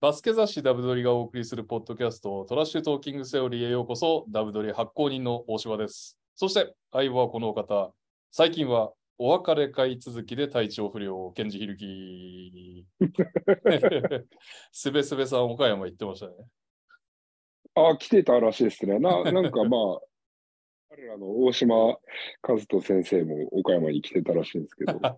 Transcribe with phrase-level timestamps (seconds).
[0.00, 6.18] バスケ雑誌ダブドリがお送りするポッドキャスト、トラッシュトーキングセオリーへようこそ、ダブドリ発行人の大柴です。
[6.36, 7.92] そして、相棒はこのお方、
[8.30, 12.86] 最近はお別れ会続きで体調不良、ケンジヒルキ。
[14.72, 16.32] すべすべさん、岡山行ってましたね。
[17.74, 18.98] あ、来てたらしいですね。
[18.98, 20.00] な、なんかまあ、
[20.92, 21.98] 彼らの大島和
[22.58, 25.12] 人先生も岡山に来てたらしいんですけど、 なん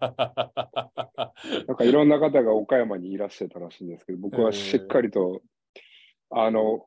[1.78, 5.40] かいろんな方が岡山にいらっしゃったらしいんですけど、僕はしっかりと、
[6.28, 6.86] あの、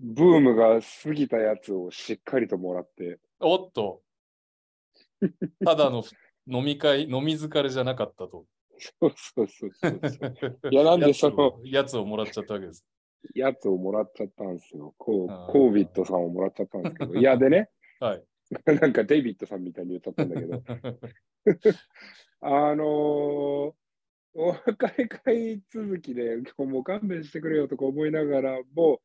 [0.00, 4.02] ブームが過ぎたやつをしっかりともらって、おっと、
[5.64, 6.02] ただの
[6.48, 8.44] 飲み会、飲み疲れじゃなかったと。
[8.76, 10.00] そうそうそうそう。
[10.72, 12.84] いや、なんでそのやつをやつをもらっちゃったわけです。
[13.34, 14.94] やつをもらっちゃったんですよ。
[14.98, 18.24] こうコービットさんをもらっちゃったんですけど、いや、でね、はい。
[18.80, 20.62] なんかデイビッドさんみたいに言ったんだけど、
[22.40, 23.72] あのー
[24.38, 29.00] お別れ会続きで、今日もう勘弁してくれよとか思いながらも、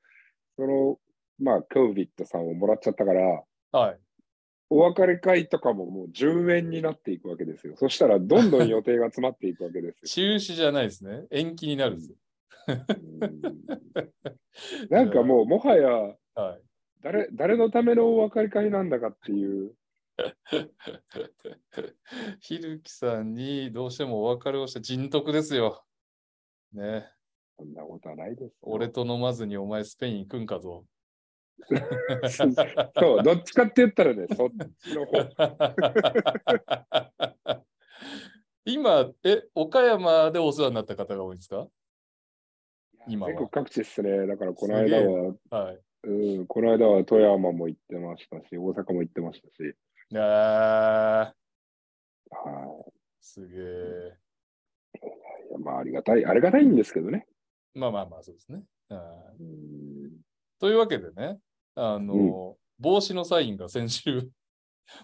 [0.58, 1.00] その、
[1.40, 4.00] まあ、コービットさんをもらっちゃったから、はい。
[4.70, 7.76] お別れ会とかももう10円になっていくわけですよ。
[7.78, 10.36] そしたら、どんどん予定が詰まっていくわけですよ。
[10.36, 11.28] 中止じゃないですね。
[11.32, 12.18] 延期になるんですよ。
[12.68, 13.42] うん
[14.90, 15.90] なんかもう、もはや
[16.36, 16.62] はい。
[17.02, 19.74] 誰、誰のためのお別れ会なんだかっていう、
[22.40, 25.84] ひるきさんにどうしてもお別れをして人徳ですよ。
[26.74, 27.08] ね。
[27.58, 28.58] そんなことはないですよ。
[28.62, 30.86] 俺と飲まずにお前スペイン行くんかぞ。
[33.00, 35.30] そう、どっちかって言ったらね、そっちの方。
[38.66, 41.68] 今、え、岡山でお世話になった方が多いんですか？
[43.08, 44.28] 今は全国各地ですね。
[44.28, 45.82] だからこの間は、はい。
[46.04, 49.76] うん、この間は富山も行ってましたし、大阪も行ってましたし、
[50.16, 52.86] あー、は
[53.20, 54.18] すげえ。
[55.58, 55.60] い。
[55.64, 57.28] まあ、ありがたい、ありがたいんですけどね。
[57.74, 58.64] まあまあまあ、そうですね。
[60.60, 61.40] というわけでね、
[61.76, 64.32] あの、うん帽子のサインが先週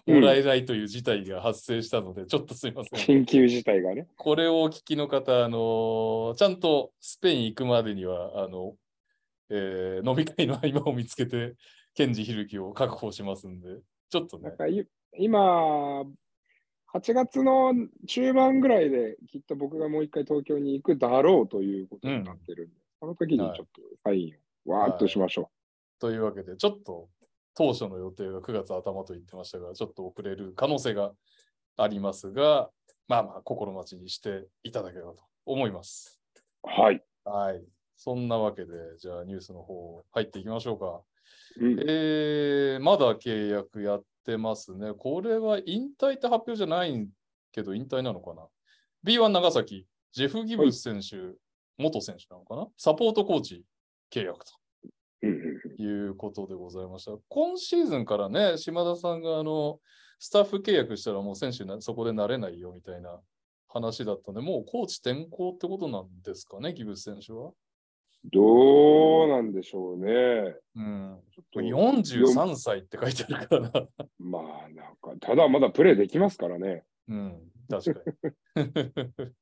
[0.04, 2.98] もらえないという事態が発生したので、ちょっとすいません。
[2.98, 4.08] 緊急事態がね。
[4.16, 8.74] これをお聞きの方、あのちゃんとスペイン行くまでには、あの、
[9.50, 11.54] えー飲み会の合間を見つけて、
[11.94, 14.86] ケンジヒルキを確保しますんで、ちょっとねなん、かい
[15.18, 16.04] 今、
[16.94, 17.74] 8月の
[18.06, 23.66] 中盤ぐらいで、きっと僕がもう一回東京に行くだろうということになってるんで、その時にちょっと
[24.04, 24.30] サイ
[24.66, 25.50] ンをわーっとしましょ
[25.98, 27.08] というわけで、ちょっと
[27.54, 31.12] 当初の予定が9月頭と言ってましたが、ちょっと遅れる可能性が
[31.76, 32.70] ありますが、
[33.06, 36.20] まあまあ、心待ちにしていただければと思います。
[36.64, 36.68] う。
[36.68, 37.02] はい。
[37.24, 37.62] はい。
[37.98, 41.02] そんなわけで、じゃあニュースの方入っていきましょうか。
[41.60, 44.92] うん、えー、まだ契約やってますね。
[44.96, 47.08] これは引退って発表じゃない
[47.52, 48.46] けど、引退なのかな
[49.04, 51.36] ?B1 長崎、ジェフ・ギブス選手、
[51.76, 52.68] 元選手なのかな？
[52.76, 53.64] サポートコーチ
[54.10, 54.52] 契約と。
[55.80, 57.12] いうことでございました。
[57.28, 59.80] 今シーズンからね、島田さんがあの
[60.20, 63.20] スタッフ契約したらもう選手なそこでなれないよみたいな
[63.68, 67.50] 話だったんで、もうコーチ転向ってことなんですかね、ギブス選手は？
[68.24, 70.54] どうなんでしょうね。
[70.74, 73.88] うん、ちょっと43歳って書いてあるからな。
[74.18, 76.84] まあ、なんか、ただまだプレーできますからね。
[77.08, 78.00] うん、確か
[78.56, 78.64] に。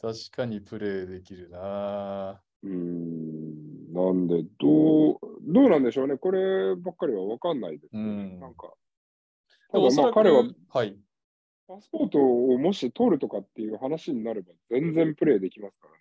[0.00, 2.42] 確かにプレーできるな。
[2.62, 6.16] うーん、なんで、どう、どうなんでしょうね。
[6.16, 8.72] こればっかりは分かんないです、ねうんなんか。
[9.72, 10.98] でただまあ、彼ははい。
[11.66, 15.98] パスポートをもし取るとかっていう話になれば、全然プレーできますからね。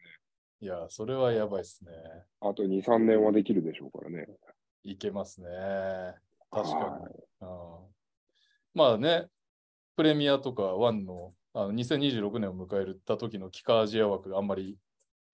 [0.63, 1.91] いや、それはやばいっすね。
[2.39, 4.27] あと2、3年はできるでしょうからね。
[4.83, 5.49] いけますね。
[6.49, 7.05] 確かはに。
[7.41, 7.47] うん
[8.73, 9.27] まあね、
[9.97, 14.77] プレミアとかワンのあの2026年を迎えた時のキカアジア枠があんまり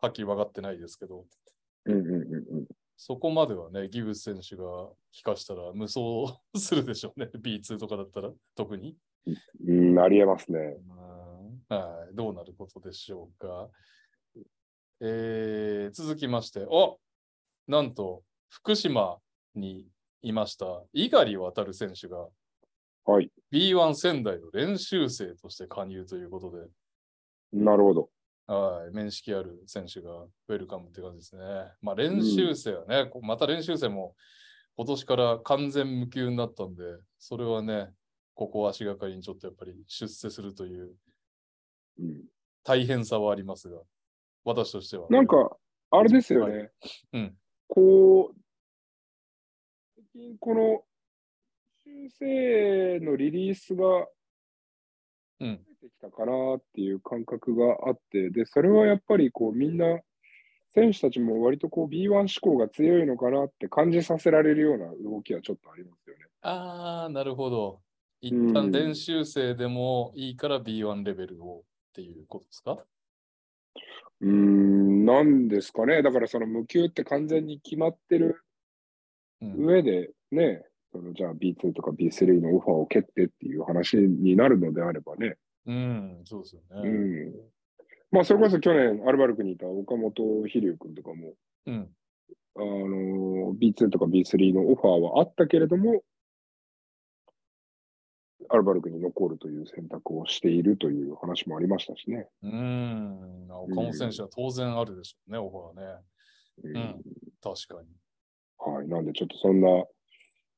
[0.01, 1.25] はっきり分かってないですけど、
[1.85, 2.65] うんうんうんうん。
[2.97, 4.63] そこまではね、ギブス選手が
[5.11, 6.01] 帰化したら無双
[6.57, 7.29] するでしょうね。
[7.39, 8.97] B2 とかだったら特に。
[9.67, 10.59] うん、ありえますね。
[10.89, 13.69] うんはい、どうなることでしょうか。
[15.01, 16.99] えー続きまして、お
[17.67, 19.17] なんと福島
[19.55, 19.87] に
[20.21, 20.65] いました。
[20.93, 22.27] 猪狩航選手が
[23.05, 23.31] はい。
[23.51, 26.67] B1 仙台の練習生として加入ということで、
[27.53, 28.09] なるほど。
[28.45, 31.43] はい、面識ある選手がウェルカムって感じですね。
[31.81, 34.15] まあ練習生はね、こまた練習生も
[34.75, 36.83] 今年から完全無給になったんで、
[37.17, 37.89] それはね、
[38.35, 40.93] ここを足がかりにちょっとやっぱり出世するという
[41.99, 42.23] うん、
[42.63, 43.77] 大変さはありますが、
[44.45, 45.07] 私としては。
[45.09, 45.57] なんか、
[45.91, 46.57] あれですよね。
[46.57, 46.71] はい
[47.13, 47.35] うん
[47.67, 48.35] こう、
[49.95, 50.83] 最近この
[51.83, 54.07] 修正のリリースが
[55.39, 59.99] うん、出てきたかなっていう感覚があって、で、それはやっぱりこうみんな
[60.73, 66.25] 選手たちも割とこう B1 志向が強いのかなって感じさせられるような動きはちょっとありますよね。
[66.41, 67.81] ああ、なるほど。
[68.21, 71.63] 一うん旦練習生でもいいから B1 レベルをっ
[71.93, 72.83] ていうことですか？
[74.21, 76.01] うーん、なんですかね。
[76.01, 78.41] だからその無給って完全に決まってる
[79.41, 79.65] うん。
[79.65, 85.37] 上でね、そのじゃあ B2 とか B3 のオファーを蹴ってっていう話になるのであればね。
[85.65, 86.89] うん、そうですようね。
[86.89, 87.33] ん。
[88.11, 91.33] まあそれこそ去年アルバルクにいた岡本飛龍君とかも、
[91.67, 91.89] うん。
[92.55, 96.01] あの、B2 とか B3 のオファーはあったけれども、
[98.49, 102.27] アルバルクに残るという選択をしているという話もありましたしね。
[102.43, 103.47] うん。
[103.49, 106.01] 岡本選手は当然あるでしょうね、オファーね。
[106.63, 107.03] うんうん
[107.41, 107.87] 確かに。
[108.57, 108.87] はい。
[108.87, 109.67] なんでちょっとそんな、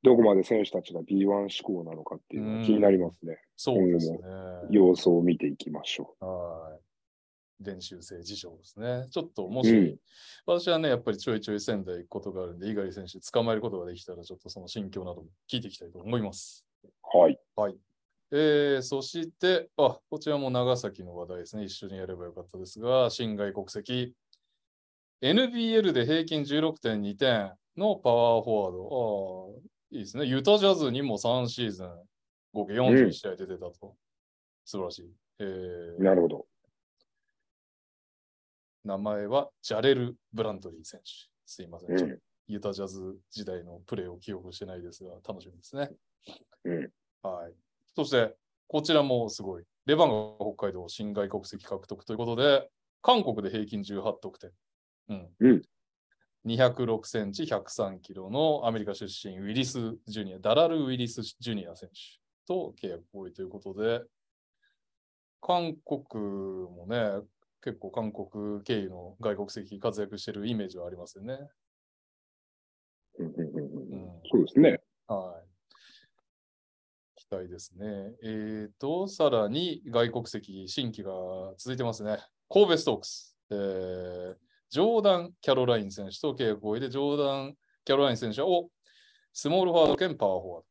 [0.04, 3.38] どこまで選手たちが B1 志向なのかっていうのは気になりますね。
[3.56, 4.18] そうですね。
[4.72, 7.64] 様子を見ていきましょはい。
[7.64, 9.08] 練習生事情ですね。
[9.12, 9.98] ちょっともし、うん
[10.48, 16.66] 私はね、やっぱりちょいちょい仙台行くことがあるんで、猪狩選手捕まえることができたら、ちょっとその心境なども聞いていきたいと思います。
[16.84, 17.18] う。
[17.18, 17.40] はい。
[17.56, 17.78] はい。
[18.32, 21.66] えー、そして、あ、こちらも長崎の話題ですね。
[21.66, 24.14] 一緒にやればよかったですが、新外国籍。
[25.22, 29.58] NBL で平均16.2点のパワーフォワード。
[29.60, 30.26] あーいいですね。
[30.26, 31.90] ユタジャズにも3シーズン、
[32.54, 33.96] 合計41試合出てたと。
[34.64, 35.12] 素晴らしい。
[35.40, 36.46] えーなるほど。
[38.86, 41.12] 名前はジャレル・ブラントリー選手。
[41.46, 41.92] すいません。
[41.92, 42.16] うんちょっと
[42.48, 45.92] ユタジャズ時代のプレーを記憶してないですが、楽しみですね。
[46.64, 46.90] うん
[47.24, 47.54] はい。
[47.96, 48.36] そして、
[48.68, 49.64] こちらもすごい。
[49.86, 52.70] レバンが北海道新外国籍獲得ということで、
[53.02, 54.52] 韓国で平均18得点。
[55.10, 55.30] うん。
[55.40, 55.62] うん
[56.44, 61.96] 206センチ、103キロのアメリカ出身、ウィリス・ジュニア、ダラル・ウィリス・ジュニア選手
[62.48, 64.02] と契約合意ということで、
[65.40, 66.24] 韓国
[66.68, 67.22] もね、
[67.62, 71.38] 結構韓国経由の外国籍活躍してるイメージはありますよね。
[73.20, 73.34] うん
[74.32, 74.80] そうですね。
[75.08, 75.41] はい。
[77.32, 77.86] 期待ですね。
[78.24, 81.12] えっ、と、さらに外国籍新規が
[81.58, 82.18] 続いてますね。
[82.50, 83.38] 神戸ストークス。
[83.52, 84.36] えー
[84.70, 88.70] ジョーダン・キャロライン選手と契約合意で、ジョーダン・キャロライン選手を
[89.34, 90.68] スモールフォワード兼パワーフォワード。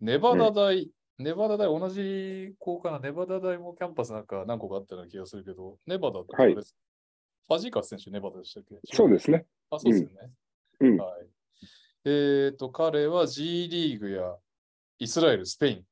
[0.00, 6.76] ネバダ大、ネバダ大、同じ校かな、ネバダ大もキャンパスなんか何個かあったような気がするけど、ネバダってです、
[7.46, 8.80] ファジーカス選手、ネバダでしたっけ？
[8.92, 9.46] そうですね。
[9.70, 10.30] あ、そうですよね。
[10.80, 11.26] うんはい。
[12.06, 14.34] えっ、と、彼は G リーグや
[14.98, 15.84] イスラエル、スペイン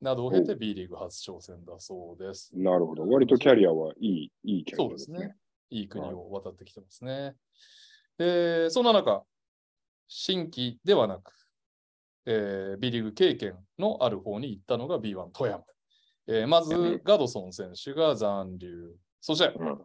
[0.00, 2.50] などを経て B リーグ初挑戦だそうです。
[2.54, 3.06] なるほど。
[3.08, 5.36] 割とキャリアはいい、いいキャリアですすそうでねね。。
[5.70, 7.34] いい国を渡ってきてますね。
[8.18, 9.22] えーそんな中、
[10.06, 11.32] 新規ではなく、
[12.26, 15.62] えー B リーグ経験のある方に行ったのが B1 富山。
[16.28, 18.94] えーまずうん、ガドソン選手が残留。
[19.20, 19.78] そして、うん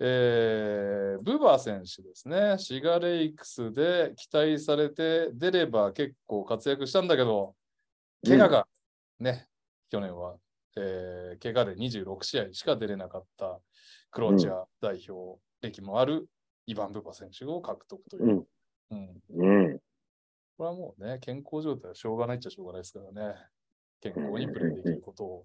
[0.00, 2.56] えーブバ選手ですね。
[2.58, 7.54] シガレイクスで期待されて出れば結構活躍したんだけど、
[8.26, 8.66] 怪我が
[9.20, 9.48] ね、
[9.90, 10.36] 去年は、
[10.76, 13.60] えー怪我で26試合しか出れなかった
[14.10, 16.28] クロアチア代表歴もある
[16.66, 18.46] イヴァン・ブバ選手を獲得という。
[18.90, 19.22] うん。
[19.30, 19.78] うんうん。
[20.56, 23.36] これはもうね、健康状態はしょうがないっちゃしょうがないですからね。
[24.00, 25.44] 健康にプレーできることを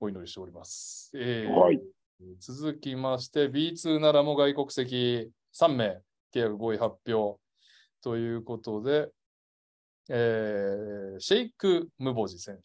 [0.00, 1.10] お祈りしております。
[1.14, 1.80] えーはい
[2.38, 6.02] 続きまして、B2 ならも外国籍3名、
[6.34, 7.40] 契約合意発表
[8.02, 9.08] ということで、
[10.10, 12.62] えーシェイク・ムボジ選手、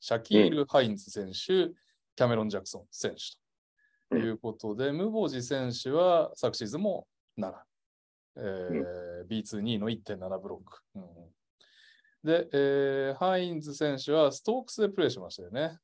[0.00, 3.36] シャキール・ハインズ選手、キャメロン・ジャクソン選手
[4.10, 7.06] ということで、ムボジ選手は昨シーズンも
[7.38, 7.52] 7、
[8.36, 10.80] えー B2-2 の1.7ブロック。
[10.96, 11.04] うん
[12.22, 15.78] で、えーハインズ選手はストークスでプレーしましたよね。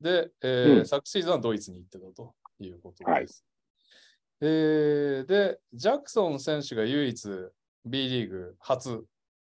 [0.00, 0.86] で、えーうん。
[0.86, 3.44] 昨シーズンはドイツに行ってたということです。
[4.42, 4.50] はい。
[4.50, 7.28] えーで、ジャクソン選手が唯一
[7.84, 9.04] B リーグ初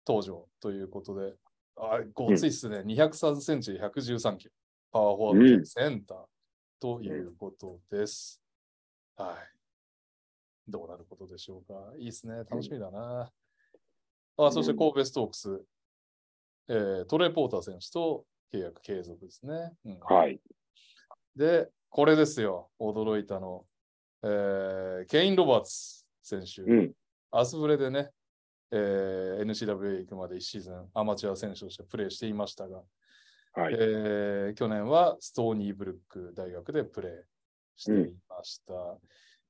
[0.07, 1.33] 登場ということで、
[1.77, 4.51] あごついっすね、203センチ、113キロ、
[4.91, 6.17] パワーフォワード兼センター
[6.79, 8.41] ということです。
[9.15, 9.53] はい。
[10.67, 11.74] どうなることでしょうか。
[11.98, 12.36] いいですね。
[12.50, 13.31] 楽しみだな。
[14.38, 15.62] あ、そして神戸ストークス、
[16.69, 19.74] えートレー・ポーター選手と契約継続ですね。
[19.86, 20.39] うんはい。
[21.36, 22.69] で、これですよ。
[22.79, 23.65] 驚いたの。
[24.24, 26.62] えーケイン・ロバーツ選手。
[26.62, 26.93] うん。
[27.31, 28.12] アスブレでね、
[28.75, 32.77] えー NCWA 行くまで1シーズンアマチュア選手としてプレーしていましたが、
[33.53, 33.75] はい。
[33.77, 37.12] えー去年はストーニーブルック大学でプレー
[37.75, 38.74] していました。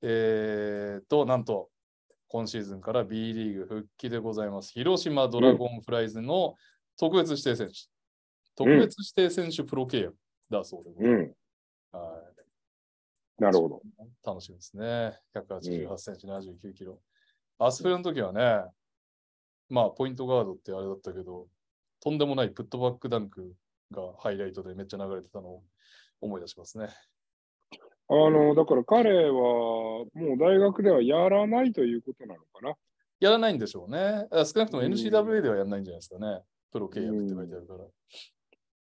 [0.02, 1.70] えーと、なんと、
[2.28, 4.72] 今シーズンから B リーグ復帰でございます。
[4.74, 6.56] 広島ドラゴンフライズの
[6.98, 7.74] 特別指定選手。
[8.56, 10.16] 特別指定選手プロ契約
[10.50, 11.38] だそうでございます。
[11.94, 12.02] うん。
[12.02, 12.34] はい
[13.40, 13.82] なるほど。
[14.24, 15.20] 楽しみですね。
[15.36, 17.00] 188センチ、79キロ。
[17.58, 18.64] アスフェルの時はね、
[19.70, 21.48] まあ、ポイントガードってあれだったけど、
[22.00, 23.54] とんでもないプットバックダンク
[23.92, 25.64] がハイライトでめっちゃ流れてたのを
[26.22, 26.90] 思い出しますね。
[28.10, 32.76] あの、だから彼はもう大学ではやらないということなのかな。
[33.20, 34.28] やらないんでしょうね。
[34.32, 36.42] あ少なくとも NCWA ではやらないんじゃないですかね。
[36.72, 37.80] プロ契約って書いてあるから。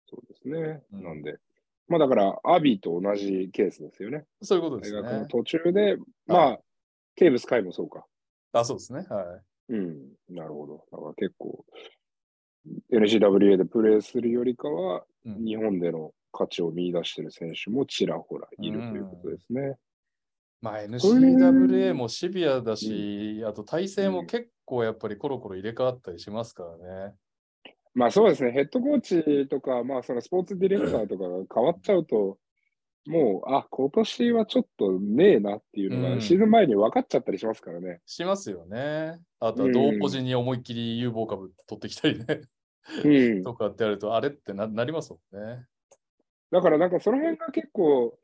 [0.10, 0.82] そうですね。
[0.92, 1.38] うんなんで。
[1.88, 4.26] まあだから、アビーと同じケースですよね。
[4.42, 5.28] そういうことです大学のね。
[5.30, 6.60] 途中で、まあ、
[7.16, 8.06] ケーブスカイもそうか。
[8.52, 9.06] あ、そうですね。
[9.10, 10.86] はうん、なるほど。
[10.92, 11.66] だから結構、
[12.92, 15.30] NCWA でプレーするよりかは、い。
[15.30, 19.76] うん日本での価値を見出している選手もちらほらいるということですね。
[20.62, 27.14] まあ、NCWA もシビアだし、あと体制も結構やっぱりコロコロ入れ替わったりしますからね。
[27.94, 32.38] まあそうですね、ヘッドコーチとか、まあそのスポーツディレクターとかが変わっちゃうと、
[33.08, 38.02] もう、あ、今年はちょっとねえなっていうのうんがシーズン前に分かっちゃったりしますからね。
[38.06, 39.20] しますよね。
[39.40, 42.42] あとは同ポジに思いっきり有望株取ってきたりね。
[43.04, 43.44] うん。
[43.44, 45.66] とかってやると、あれってななりますもんね。
[46.52, 48.18] だからなんかその辺が結構、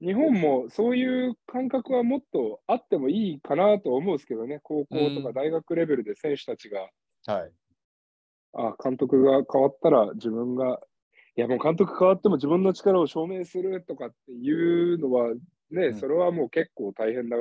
[0.00, 6.88] 日本もそういう感覚はもっとあってもいいかなと思うんですけどね、高校とか大学レベルで選手たちが、
[7.26, 7.52] はい。
[8.52, 10.80] あ、監督が変わったら自分が、
[11.36, 15.34] いやもう監督変わっても自分の力を証明するとかっていうのは
[15.70, 17.36] ね、うんそれはもう結構大変だ、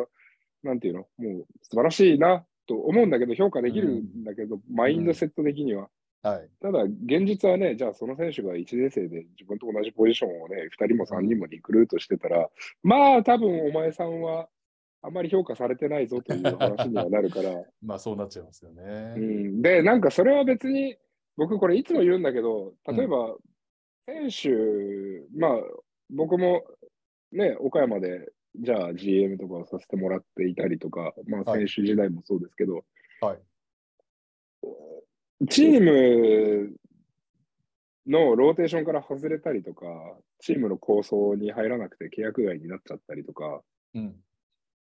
[0.64, 5.90] なんていうの、もう素晴らしいなと思うんだけど、評価できるんだけど、マインドセット的には。
[6.24, 6.50] はい。
[6.62, 12.50] ただ、現実はね、じゃあその選手が1年生で自分と同じポジションをね、2人も3人もリクルートしてたら、
[12.82, 14.48] まあ多分お前さんは
[15.02, 17.52] あまり評価されてないぞという話にはなるから、
[17.84, 19.16] まあそうなっちゃいますよね。
[19.18, 20.98] うん、で、なんかそれは別に、
[21.36, 23.36] 僕これいつも言うんだけど、例えば、
[24.06, 24.50] 選手、
[25.38, 25.52] まあ
[26.10, 26.64] 僕も
[27.32, 32.86] ね、岡山で、じゃあ GM とかをさせてもらっていたりとか、まあはい選手時代もそうですけど、
[33.22, 33.40] はい。
[35.50, 36.76] チーム
[38.08, 39.86] のローテーションから外れたりとか、
[40.40, 43.62] チームの構想に入らなくて契約外になっちゃったりとか、
[43.96, 44.16] うん。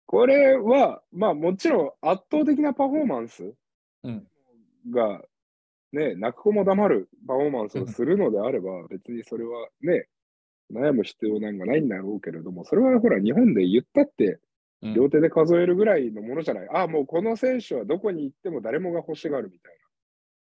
[0.06, 3.54] これは、まあもちろん圧倒的なパフォーマンス
[4.02, 4.26] うん。
[4.90, 5.22] が、
[5.92, 10.06] ね、泣く子も黙るパフォーマンスをするのであれば、別にそれはね、
[10.72, 14.24] 悩む必要なんかないんだろうけれども、それはほら、日本で言ったって、
[14.82, 16.68] うん両手で数えるぐらいのものじゃない。
[16.72, 19.72] ああ、もうこの選手はどこに行っても誰もが欲しがるみたい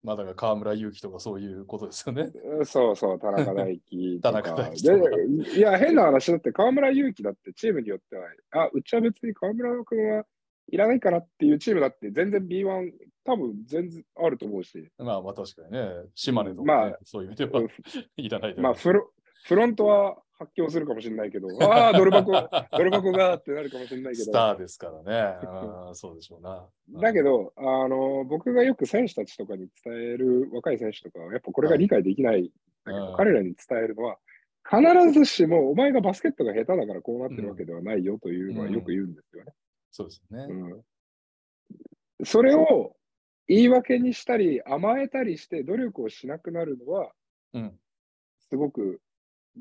[0.03, 2.23] まあだから河村勇輝とかそういうことですよね。
[2.23, 2.57] な。
[2.59, 4.41] うんそうそう、田中大輝とか。
[4.43, 10.25] 田中大輝いや、変な話だって、河村勇輝だってチームによっては、あ、うちは別に河村君は
[10.71, 12.91] いらないかなっていうチームだって、全然 B1、
[13.27, 15.89] 多分全然あると思うし、まあまあ確かにね。
[16.15, 17.69] 島根とか、ねまあそういう意味ではうん。
[18.15, 19.11] いらないまあフロ、
[19.43, 22.31] フロントは発狂するかもしれないけど、ああ、ドル箱、
[22.71, 25.39] ドル箱がってなるかもしれないけど、スターですからね。
[25.43, 26.69] あーそうでしょうな。
[27.01, 32.53] だけど、あの、僕がよく選手たちとかに伝える若い選手とかは、やっぱこれが理解できない、
[32.85, 33.15] だけどうん。
[33.17, 34.17] 彼らに伝えるのは、
[34.69, 39.53] 必ずしもお前がバスケットが下手だからこうなってるわけではないよというのはよく言うんですよね。
[39.91, 40.53] そうですよね。
[40.53, 42.25] うん。
[42.25, 42.96] それを
[43.47, 47.11] 言い訳にしたり、甘えたりして努力をしなくなるのは、
[47.53, 47.79] うん。
[48.49, 49.01] すごく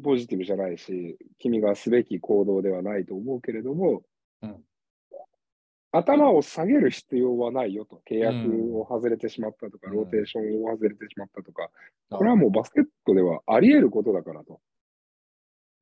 [0.03, 4.03] ポジティブじゃないし、君がすべき行動ではないと思うけれども、
[4.43, 4.65] うん
[5.93, 8.03] 頭を下げる必要はないよと。
[8.11, 8.37] 契約
[8.77, 11.71] を外れてしまったとか、うんローテーションを外れてしまったとか、
[12.11, 14.61] あこれはもうバスケットではあり得ることだからと。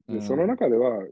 [0.09, 1.05] でうんその中では、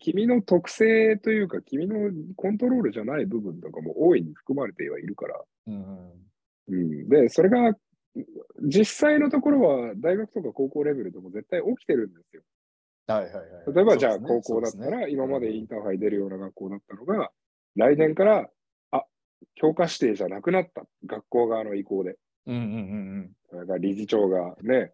[0.00, 6.12] 君の特性というか、君のコントロールじゃない部分とかも大いに含まれてはいるから、うん
[6.68, 7.74] うん、で、それが
[8.62, 12.42] 実際のところは大学とか高校レベルでも絶対起きてるんですよ。
[13.06, 13.74] はいはいはい。
[13.74, 17.30] 例えばじゃあ高校だったら、今までインターハイ出るような学校だったのが、
[17.76, 18.48] 来年から、
[18.92, 19.04] あ、
[19.54, 20.84] 教科指定じゃなくなった。
[21.06, 22.16] 学校側の意向で。
[22.46, 24.92] うんうんうんそれから理事長がね、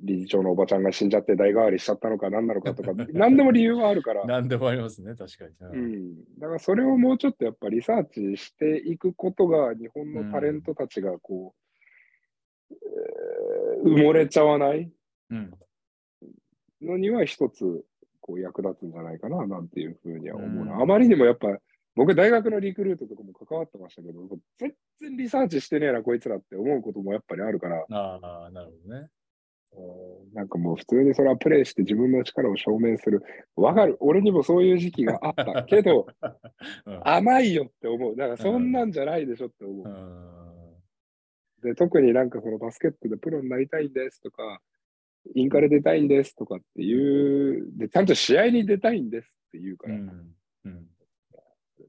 [0.00, 5.54] 理事長のおばちゃんが死んじゃって代替わりしちゃったのか何なのかとか、 何でも理由はあるからうん。、何でもありますね、確かに。
[5.60, 11.54] ううんん、だからそれをもうちょっとやっぱリサーチしていくことが日本のタレントたちがこ
[12.70, 14.90] う、えー埋もれちゃわない
[15.30, 15.50] うん
[16.82, 17.84] のには一つ
[18.20, 20.74] こう役立つんじゃないかななんていうふうには思うな。
[20.74, 21.58] うんあまりにもやっぱ
[21.94, 24.20] 僕大学のリクルートとかも関わってましたけど、
[24.58, 29.08] 全然リサーチしてねえなこいつらって思うこともやっぱりあるから、ああ、なるほどね。
[29.72, 33.22] うんなんかもう普通にそれはプレイして自分の力を証明する。
[33.56, 33.96] わかる。
[34.00, 36.06] 俺にもそういう時期があったけど、
[36.86, 38.16] うん甘いよって思う。
[38.16, 39.86] だからそんなんじゃないでしょって思う。
[39.86, 40.38] うん
[41.62, 44.60] で特になんかそのバスケットでプロになりたいんですとか、
[45.34, 50.34] インカレ出たいんですとかっていう、で、ちゃんと試合に出たいんですって言うから、うん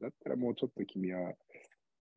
[0.01, 1.33] だったらもうちょっと君は、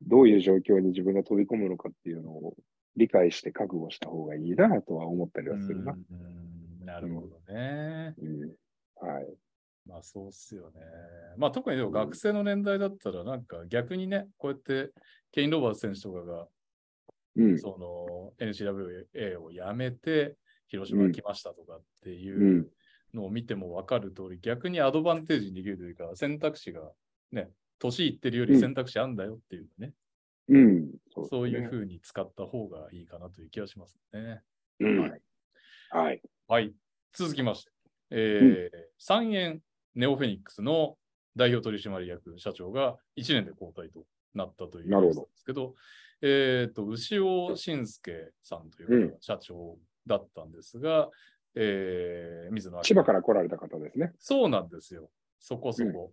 [0.01, 2.55] どういう状況に自分が飛び込むのかっていうのを
[2.95, 5.93] 理解して覚悟した方がいいなとは思ったりはするな。
[5.93, 8.13] うんなるほどね。
[8.21, 8.41] うん
[8.95, 9.27] はい。
[9.87, 10.81] まあそうっすよね。
[11.37, 14.91] まあ特にでも学生の年代だったらなんか逆にね、こうやって
[15.31, 16.47] ケイン・ロバーツ選手とかが
[17.35, 17.59] うん。
[17.59, 20.35] その NCWA を辞めて
[20.67, 22.67] 広島に来ましたとかっていううん
[23.13, 26.81] のを見ても分かる通り、逆にアドバンテージにできるというか選択肢が
[27.31, 29.93] ね、年いってるより選択肢あんだよっていうね、
[30.49, 30.91] うん。
[31.13, 34.41] そうですねいうふうに使った方がいいかなという気がしますね。
[34.79, 35.21] うんはい。
[35.89, 36.21] はい。
[36.47, 36.73] はい。
[37.13, 37.71] 続きまして、
[38.11, 39.61] えー三円
[39.95, 40.97] ネオフェニックスの
[41.35, 45.75] 代表取締役社長が1年で交代となったというなるほどニュースんですけど、
[46.21, 51.09] えっ、と、牛尾信介さんという方が社長だったんですが、
[51.55, 54.13] えー水野明千葉から来られた方ですね。
[54.19, 55.09] そうなんですよ。
[55.39, 56.11] そこそこ。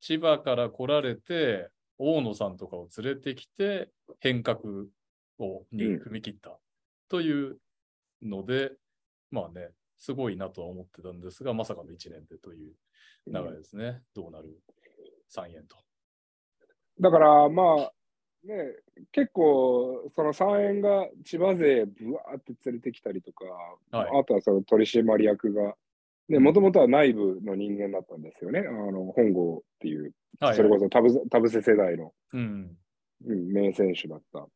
[0.00, 4.58] 千葉から来られて、大野さんとかを連れてきて、変革
[5.38, 6.58] をにうん踏み切った
[7.08, 7.58] という
[8.22, 8.72] ので、
[9.30, 12.72] まあね、すごいなとは思ってたんですが、まさかの1年でという
[13.26, 14.02] 流れですね。
[14.14, 14.60] どうなる
[15.34, 15.76] ?3 円と。
[17.00, 17.92] だから、まあ、
[18.46, 18.76] ね、
[19.12, 23.44] 結構、その3円が千葉勢ぶわーって連れてきたりとか、
[23.90, 25.74] はいあとはその取締役が、
[26.28, 28.60] ね、もともとは内部の人間だったんですよね。
[28.60, 32.76] あの、本郷っていう、はい、それこそ田臥世代の、うん。
[33.26, 34.46] うん、名選手だった。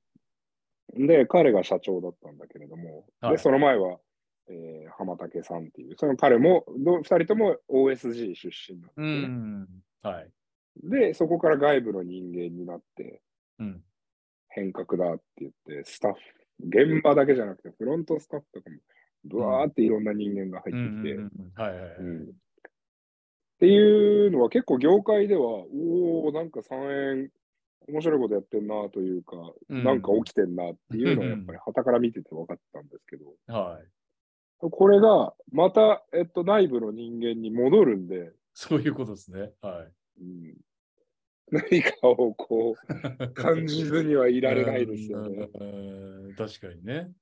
[0.95, 3.99] で、彼が社長だったんだけれども、はいで、その前は、
[4.49, 9.67] えー浜竹さんっていう、その彼も、ど二人とも OSG 出身なん
[10.03, 10.09] で。
[10.09, 10.31] はい。
[10.83, 13.23] で、そこから外部の人間になって、
[13.59, 13.83] うん。
[14.49, 16.19] 変革だって言って、スタッフ、
[16.67, 18.77] 現場だけじゃなくて、フロントスタッフとかも、
[19.25, 21.23] ぶわーっていろんな人間が入うんってきて、
[23.61, 27.31] っていうのは結構業界では、おおなんか3円、
[27.89, 29.37] 面白いことやってんなというか、
[29.69, 34.69] うんなんか起きてんなっていうのはやっぱり旗から見てて分かったんですけど、はい。
[34.71, 39.53] これがまた、えっと、内部の人間に戻るんで、そういうことですね。
[39.61, 40.23] はい。
[40.23, 40.57] うん、
[41.51, 45.51] 何かをこう 感じずにはいられないですよね。
[46.35, 47.13] 確かにね。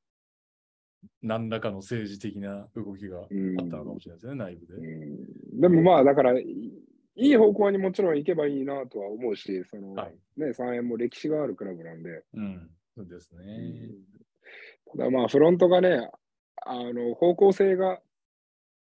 [1.23, 4.75] 何らかの政治的な動きがあうんったのかもしれないですね、内部で。
[4.75, 6.45] うんでもまあ、だから、い
[7.21, 10.15] いい方向にもちろん行けばいいなとは思うし、その、はい。
[10.37, 12.71] ね、3円も歴史があるクラブなんで、うん。
[12.97, 13.91] そうですね。
[14.93, 16.11] ただまあ、フロントがね、
[16.65, 18.01] あの、方向性が、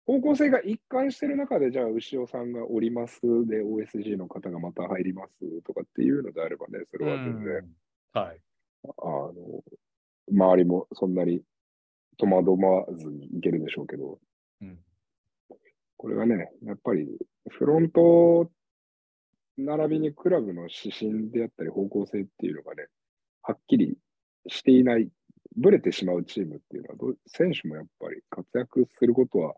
[0.07, 8.41] 方向性が一貫してる中で、じゃあ、牛尾さんがおりますで、OSG の方がまた入りますとかっていうのであればね、それは全然、うんはい。
[8.85, 9.33] あの、
[10.31, 11.41] 周りもそんなに
[12.19, 14.19] 戸惑わずにいけるでしょうけど、
[14.61, 14.79] うん。
[15.97, 17.09] これがね、やっぱり
[17.51, 18.51] フロント
[19.57, 22.87] 並びにクラブの指針であったり方向性っていうのがね、
[23.43, 23.97] はっきり
[24.49, 25.09] していない、
[25.57, 29.55] ぶれてしまうチームっていうのはどう、選手もやっぱり活躍することは、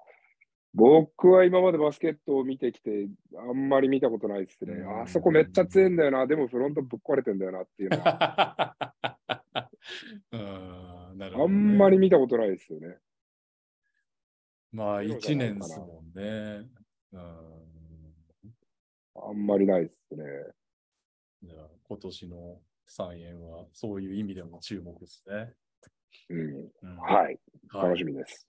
[0.75, 4.75] 僕は今までバスケットを見てきて、あんまり見たことないですね。
[4.75, 8.77] うんあそこめっちゃ強いんだよな、でもフロントぶっ壊れてんだよなっていうのは。
[11.43, 12.97] あんまり見たことないですよね。
[14.73, 16.69] まあ、ゼロじゃ1ないかな年ですもんね。
[17.13, 17.23] うん。
[19.29, 20.25] あんまりないですね。
[21.43, 25.55] じゃあ、今年の3円は、そういう意味でも注目ですね。
[26.29, 26.97] うん。
[26.99, 27.39] はい
[27.73, 28.47] 楽しみです。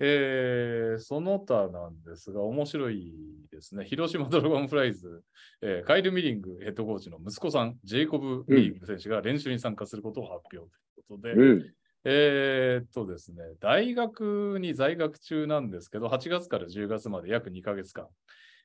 [0.00, 3.84] えーその他なんですが、面白いですね。
[3.84, 5.24] 広島ドラゴンフライズ、
[5.60, 11.74] えーカイル・ミリングヘッドコーチの息子さん、ジェイコブ・ミリング選手が練習に参加することを発表ということで、うん。
[12.04, 18.06] えーっとですね、大学に在学中なんですけど、8月から10月まで約2ヶ月間、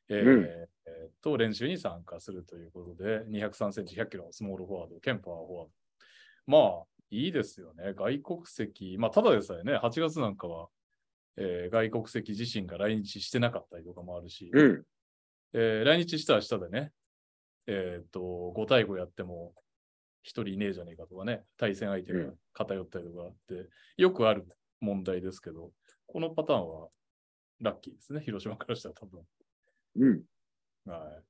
[0.10, 5.72] えーうんえーっと練習に参加するということで、203センチ、100キロのスモールフォワード、ケンパワーフォワード。
[6.46, 7.94] まあ、いいですよね。
[7.96, 10.68] 外国籍、まあ、ただでさえね、8月なんかは、
[11.38, 14.84] えー外国籍自身が来日してなかったりとかもあるし、うん。
[15.54, 16.92] えー来日したらしたでね、
[17.68, 18.20] えーっと、
[18.56, 19.54] 5対5やっても、
[20.24, 24.48] 1人いねえじゃねえかとかね、対戦相手が偏ったりとかあって、よくある
[24.80, 25.72] 問題ですけど、
[26.08, 26.88] このパターンは
[27.62, 29.22] ラッキーですね、広島からしたら多分。
[29.98, 30.22] うん。
[30.86, 31.24] はい。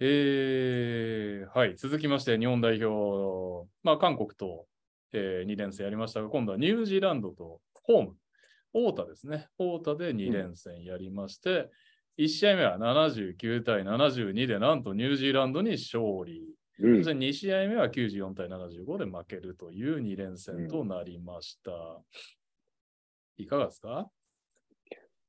[0.00, 4.66] えー、はい、続きまして、日本代表、まあ、韓国と、
[5.12, 8.16] え2連戦やりましたが、今度はニュージーランドとホーム、
[8.72, 9.48] 大田ですね。
[9.58, 11.68] 大田で2連戦やりまして、
[12.18, 16.44] 1試合目は79対72で、なんとニュージーランドに勝利。
[16.82, 21.70] うんそして2試合目は94対75で負けるという2連戦となりました。
[23.36, 24.10] いかがですか？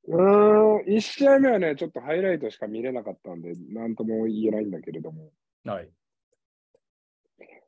[0.08, 5.30] うーん、1試合目はね、ちょっとハイライトしか見れなかったんで、なんとも言えないんだけれども。
[5.64, 5.88] はい。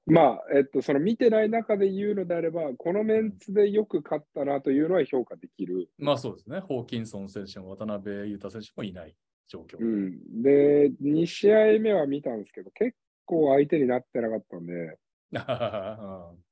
[0.07, 5.89] まあ、えっと、その見てない中で言うのであれば、このメンツでよく勝ったなというのは評価できる。
[5.97, 6.59] まあそうですね。
[6.59, 9.15] ホーキンソン選手も渡辺裕太選手もいない
[9.49, 9.79] 状況。
[9.79, 10.43] うん。
[10.43, 12.95] で、2試合目は見たんですけど、結
[13.27, 14.87] 構相手になってなかったんで、う
[15.37, 16.45] ん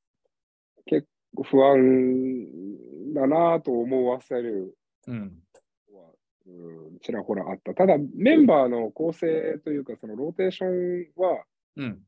[0.87, 5.43] 結構不安だなと思わせるうん。
[6.45, 7.73] うん、ちらほらあった。
[7.73, 11.45] ただ、メンバーの構成というか、そのローテーションは、
[11.77, 12.03] うん。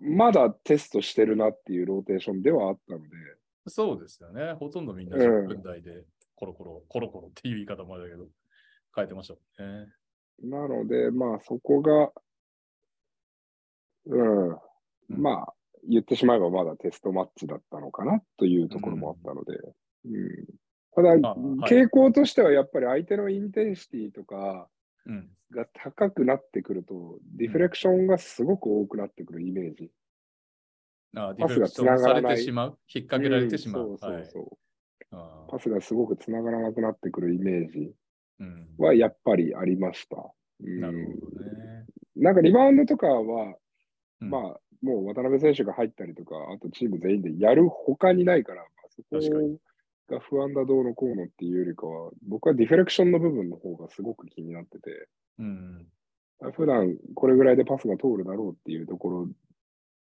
[0.00, 3.06] まだテストしてるなっていうローテーションではあったので、
[3.66, 4.52] そうですよね。
[4.54, 8.26] ほとんどみんなうん10分台でコロコロ、コロコロっていう言い方もあるけど、
[8.94, 9.92] 変えてましたもんね。
[10.42, 12.12] なので、まあそこが、
[14.06, 14.58] うん、うん
[15.08, 15.54] まあ
[15.88, 19.52] 言ってしまえばまだテストマッチだったのかなというところもあったので、
[20.06, 20.44] うん
[20.96, 24.68] ただ、まあはい傾向としてはやっぱり相手のインテンシティとか
[25.06, 25.28] うん。
[25.50, 29.90] が高くなってくると、ディフレクションがすごく多くなってくるイメージ。
[31.14, 33.92] パスがフレクションされ繋がらないてしまう、引っ掛けられてしまう？
[33.92, 34.40] んそうはいそ
[35.12, 35.16] う
[35.48, 37.92] パスがすごくつながらなくなってくるイメージ
[38.40, 38.66] うん。
[38.78, 40.16] はやっぱりありました。
[40.64, 41.84] うんなるほどね。
[42.16, 43.54] なんかリバウンドとかは、
[44.24, 44.42] うんまあ、
[44.82, 49.58] もう渡辺選手が入ったりとか、あとチーム全員でやる他にないから、まあ、そこ
[50.08, 55.08] が不安だどうのこうのっていうよりかは、僕はディフレクションの部分の方がすごく気になってて、
[55.38, 55.86] うん。
[56.52, 59.28] 普段これぐらいでパスが通るだろうっていうところ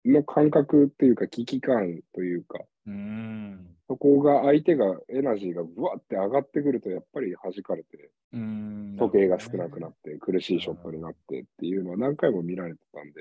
[0.05, 3.67] の感覚っていうか危機感というか、うん。
[3.87, 8.97] そこが相手がエナジーがブワって上がってくるとやっぱり弾かれて、うん。
[8.99, 13.13] 時計が少なくなっって苦しいショットになってっていうのは何回も見られてたんで、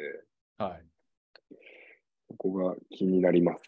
[0.59, 0.85] はい。
[2.29, 3.63] そこが気になります。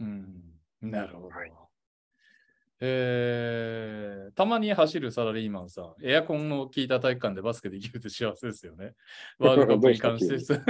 [0.00, 0.42] うん。
[0.80, 1.28] なるほど。
[1.28, 1.52] はい
[2.80, 8.92] えーたまに走るサラリーマンさん、エアコンの効いた体育館でバスケできるって幸せですよね。
[9.40, 10.60] ワールドカップに関して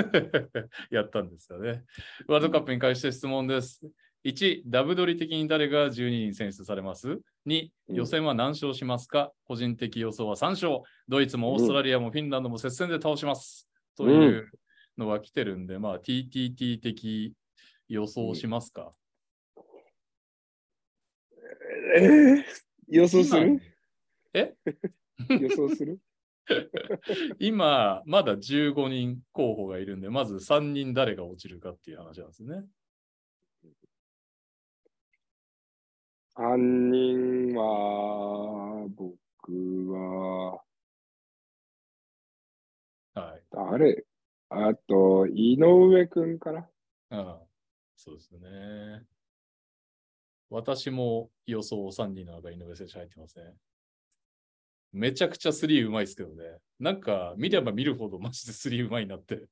[0.90, 1.84] やったんですかね。
[2.26, 3.82] ワールドカップに関して質問です。
[4.24, 10.80] 1、ダブドリ的に誰が12人選出されます ?2、うん予選は何勝しますか、個人的予想は3勝。
[11.08, 13.68] ドイツもオーストラリアもフィンランドも接戦で倒します。
[13.96, 14.50] という
[14.98, 17.34] のは来てるんで、まあ TTT 的
[17.88, 18.92] 予想しますか、
[21.96, 22.44] えー、
[22.88, 23.62] 予想す今る
[24.34, 24.54] え？
[25.40, 25.98] 予想する？
[27.38, 32.64] 今、まだ15人候補がいるんで、まず3人誰が落ちるかっていう話なんですね。
[36.36, 36.56] ?3
[36.90, 39.12] 人は、僕
[39.92, 40.62] は、
[43.14, 43.42] はい。
[43.50, 44.07] 誰？
[44.50, 46.68] あと、井上くんかな
[47.10, 47.38] ああ
[47.96, 49.02] そうですね。
[50.50, 53.54] 私も予想3人の中、井上選手入ってますね。
[54.92, 56.44] めちゃくちゃスリーうまいですけどね。
[56.80, 59.42] なんか見れば見るほどマジでスリーうまいなって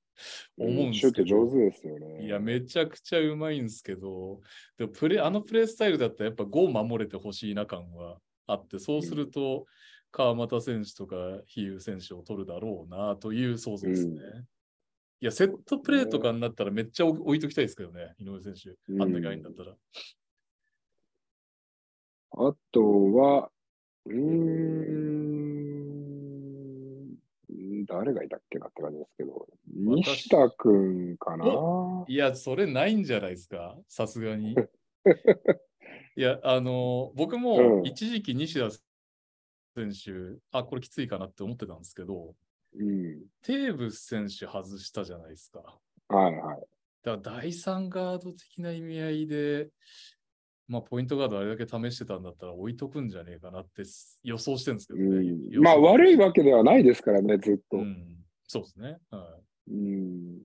[0.59, 1.27] 思うんですけど。
[1.27, 2.25] シュート上手ですよね。
[2.25, 4.41] いや、めちゃくちゃうまいんですけど、
[4.79, 9.67] でもプレあのプレースタイルだったらやっぱ5守れてほしいな感はあって、そうすると
[10.11, 14.15] 川又選手とか比喩選手を取るだろうなという想像ですね。
[14.15, 14.45] うん
[15.21, 18.71] いや、セットプレーとかになったらめっちゃ置いときたいですけどね、井上選手。
[18.89, 19.73] うんあんながいいんだったら。
[22.33, 23.51] あとは、
[24.05, 25.47] うーん、
[27.87, 31.47] 誰がいたっけなって感じですけど、西田くんかな。
[32.09, 34.55] いや、それないんじゃないですか、さすがに。
[36.17, 37.87] いや、あの、僕もうん。
[37.87, 38.71] 一時期西田
[39.75, 42.35] 選手、あ、これきついかなって思ってたんですけど、
[42.75, 43.23] うん。
[43.43, 45.61] テーブス選手外したじゃないですか。
[46.09, 46.61] はいはい。
[47.03, 49.69] だから第3ガード的な意味合いで、
[50.69, 53.83] まあ、ポイントガードあれだけ試してたんだったら置いとくんじゃねえかなって
[54.25, 55.07] 予想してるんですけどね。
[55.55, 57.77] うん、まあ悪いわけではないですからね、ずっと。
[57.77, 58.17] ううんん、
[58.49, 58.99] そうですね。
[59.11, 59.39] は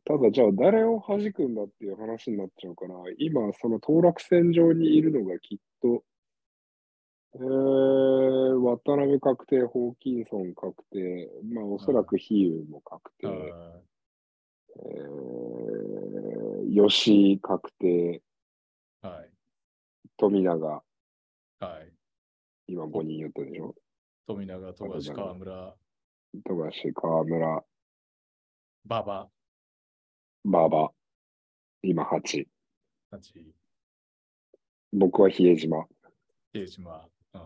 [0.06, 6.04] ただ、じゃあ誰を弾くんだっていう話になっちゃうから、今、その当落線上にいるのがきっと、
[7.34, 13.22] えー、渡辺確定、ホーキンソン確定、まあおそらく比喩も確い。
[13.22, 13.82] 定、は
[14.78, 18.22] えー、吉井確定、
[19.04, 19.08] い。
[19.08, 19.32] はい。
[20.17, 20.84] 富永、は
[21.82, 21.94] い。
[22.67, 23.76] 今5人言ったでしょ？
[24.28, 25.76] 富永、富樫、河村、
[26.46, 27.63] 富樫、河村、
[28.86, 29.30] 馬場、
[30.44, 30.94] 馬場、
[31.82, 32.46] 今8。
[33.10, 33.54] たち、
[34.94, 35.86] 僕は比江島。
[36.54, 37.10] 比江島。
[37.34, 37.41] うん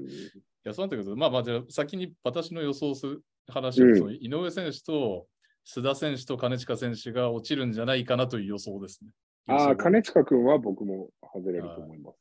[0.00, 5.26] うんいや、そうなんだけど、まあまあ、じゃあ先に私の予想する話を、うん井上選手と
[5.64, 9.10] 須田選手と金近選手が落ちるんじゃないかなという予想ですね。
[9.48, 12.18] 予ああ、想金近君は僕も外れると思います。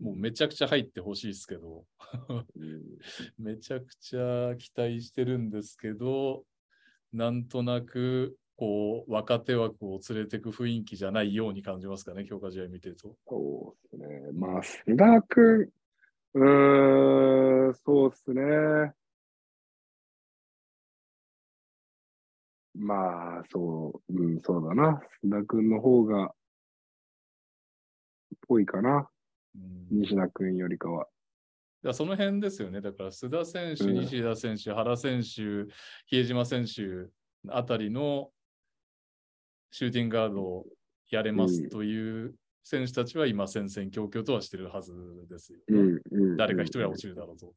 [0.00, 1.84] もうめちゃくちゃ入ってほしいですけど、
[2.56, 2.82] うん
[3.38, 6.44] めちゃくちゃ期待してるんですけど、
[7.12, 13.16] なんとなく、こう、若手枠を連れてく雰囲気じゃないように感じますかね、強化試合見てると。
[13.28, 14.32] そうですね。
[14.32, 15.68] まあ、須田君、
[16.34, 18.92] うーん、そうですね。
[22.76, 25.00] まあ、そう、うん、そうだな。
[25.24, 26.34] 須田君の方が、
[28.46, 29.08] ぽいかな。
[29.56, 31.06] うん西田君よりかは。
[31.82, 32.80] だその辺ですよね。
[32.80, 35.70] だから須田選手、うん西田選手、原選手、
[36.06, 37.10] 比江島選手
[37.48, 38.30] あたりの
[39.70, 40.66] シューティングガードを
[41.10, 44.94] やれますという選手たちは今戦々恐々とはしてるはず
[45.28, 46.13] ですよね、うん、うん。
[46.36, 47.54] 誰か一人は落ちるだろうと。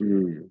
[0.00, 0.48] うん。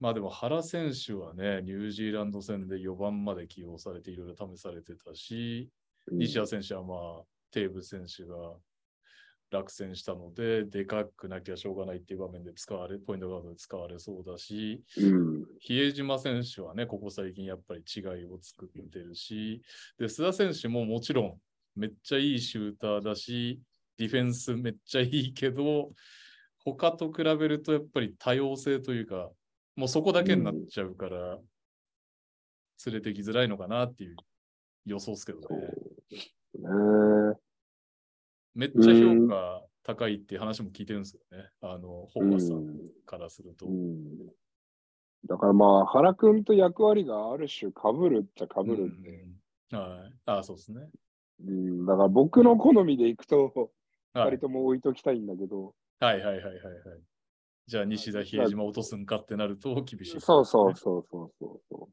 [0.00, 5.70] まあでも原選手はね、ニュージーランド戦で4番まで起用されていろいろ試されてたし、
[6.08, 6.18] うん。
[6.18, 8.34] 西田選手はまあ、テーブ選手が
[9.50, 15.44] 落選したので、でかくなきゃしょうがないっていう場面で使われ、ポイントガードで使われそうだし、うん。
[15.60, 19.62] 比江島選手はね、ここ最近やっぱり違いを作ってるし、
[19.98, 21.40] で、須田選手ももちろん
[21.76, 23.60] めっちゃいいシューターだし、
[23.96, 25.92] ディフェンスめっちゃいいけど、
[26.64, 29.30] 他と比べるとやっぱり多様性というか、
[29.76, 31.38] もうそこだけになっちゃうから、
[32.86, 34.16] 連れてきづらいのかなっていう
[34.86, 35.46] 予想ですけどね。
[36.58, 37.38] ね。
[38.54, 41.48] めっちゃ評価高いっていう話も聞いてるんですよね。
[41.60, 43.66] あの、ホーバスさうんんからすると。
[43.66, 44.04] うん。
[45.26, 49.10] だからまあ、原君と役割がある種被るっちゃ被るんで。
[49.10, 49.34] うん
[49.72, 50.12] はい。
[50.26, 50.88] あそうですね。
[51.44, 51.86] うん。
[51.86, 53.68] だから僕の好みでいくと、はい
[54.16, 56.54] 二人とも置いときたいんだけど、はいはいはいはいはい。
[57.66, 61.88] じゃあ、西田、比江島落とすんかってなると厳しい、そうそうそうそうそうそ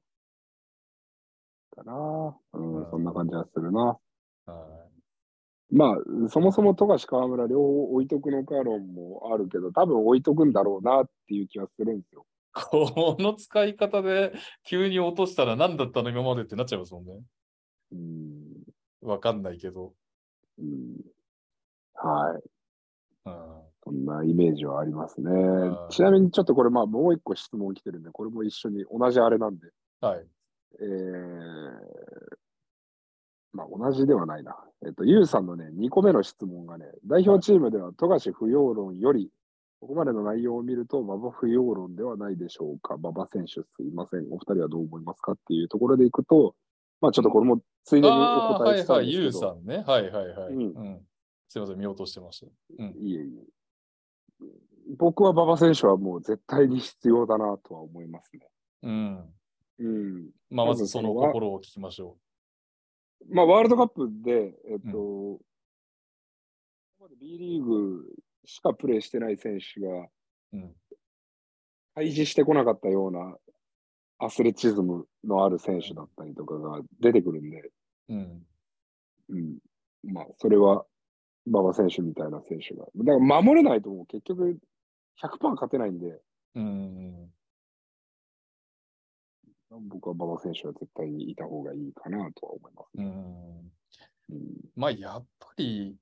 [1.71, 1.75] う。
[1.75, 3.97] かなうん、そんな感じはするな。
[4.45, 4.81] は
[5.71, 12.25] まあ、そもそも富樫河村両方置いとくのか論もあるけど、多分置いとくんだろうなっていう気はするんですよ。
[12.57, 12.59] い。
[12.59, 14.33] この使い方で
[14.65, 17.21] 急に落としたら何だったの今までってなっちゃいますもんね。
[17.93, 19.09] うん。
[19.09, 19.93] わかんないけど。
[20.59, 20.97] うん、
[21.93, 22.43] はい。
[23.25, 25.77] うんそんなイメージはありますねん。
[25.89, 29.67] ちなみにちょっとこれ、まあもう一個質問来てるんで、これも一緒に同じあれなんで、
[30.01, 30.25] はい。
[30.79, 30.87] えー、
[33.53, 34.55] まあ同じではないな。
[34.85, 39.29] えっと、ユウさんのね、2個目の質問がね、代表チームでは富樫不要論より、
[39.79, 42.95] ここまでの内容を見ると、馬場不要論ではないでしょうか。
[42.95, 44.27] 馬場選手すいません。
[44.31, 46.55] お二人はどう思いますかっていうところでいくと、
[47.01, 49.83] まあちょっとこれもついでにお答はいはい、えしたいんですけど、ゆうさんね。
[49.87, 50.53] はいはいはい。
[50.53, 51.01] ううんん。
[51.49, 52.47] すいません、見落としてました。
[52.77, 52.95] うん。
[52.99, 53.60] いえいえ。
[54.97, 58.47] 僕は馬場選手はもう絶対に必要だなとは思いますね。
[58.83, 59.33] うん。
[59.79, 60.29] うん。
[60.49, 62.17] まあ、まずその心を聞きましょ
[63.29, 65.39] まあ、ワールドカップで、えっと、こ
[66.99, 68.03] こまで B リーグ
[68.45, 70.09] しかプレーしてない選手がう。
[70.53, 70.75] うん。
[71.93, 73.35] 対峙してこなかったような
[74.17, 77.69] アスレチズムのある選手だったりとかが出てくるんで、
[78.09, 78.43] うん。
[79.29, 79.57] うん。
[80.03, 80.85] まあ、それは
[81.47, 82.85] 馬場選手みたいな選手が。
[82.95, 84.59] だから守れないともう結局
[85.21, 86.19] 100%勝てないんで、
[86.55, 87.29] うん。
[89.89, 92.89] 僕は馬場選手は絶対にいた方がいいかなとは思います。
[92.95, 93.05] うん。
[94.31, 95.95] うんまあ、やっぱり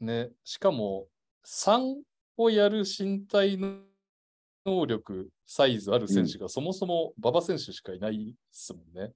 [0.00, 1.06] ね、しかも
[1.44, 1.96] 3
[2.36, 3.58] をやる身体
[4.64, 9.12] 能力、サイズある選手がそもそも馬場選手しかいないですもんね。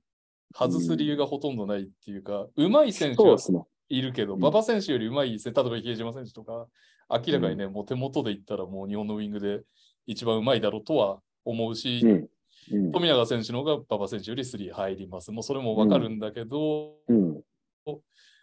[0.53, 3.62] 外す理由がほとんどないっていうか、うまい選手はそうですね。
[3.90, 6.66] いるけど、うん馬場選手よりうまい例えば比江島選手とか、
[7.11, 9.62] 明らかにね、もう手元で言ったらもう日本のウィングで
[10.07, 12.00] 一番うまいだろうとは思うし、
[12.92, 15.33] 富永選手の方が馬場選手より3入ります。
[15.33, 17.42] もうそれもわかるんだけど、うん。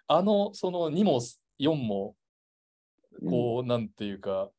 [0.08, 1.22] あの、その2も
[1.60, 2.16] 4も、
[3.22, 4.52] うんこう、なんていうか、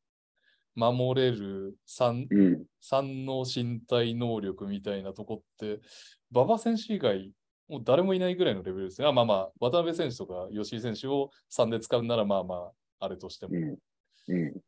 [0.75, 2.63] 守れる 3, うん。
[2.81, 5.79] 3の身体能力みたいなとこって、
[6.31, 7.31] 馬場選手以外、
[7.69, 9.07] もう誰もいないぐらいのレベルですね。
[9.07, 12.55] あまあまあ、渡辺選手とか吉井選手を3で使うならまあま
[12.99, 13.77] あ、あれとしても、うん。
[14.27, 14.61] うん。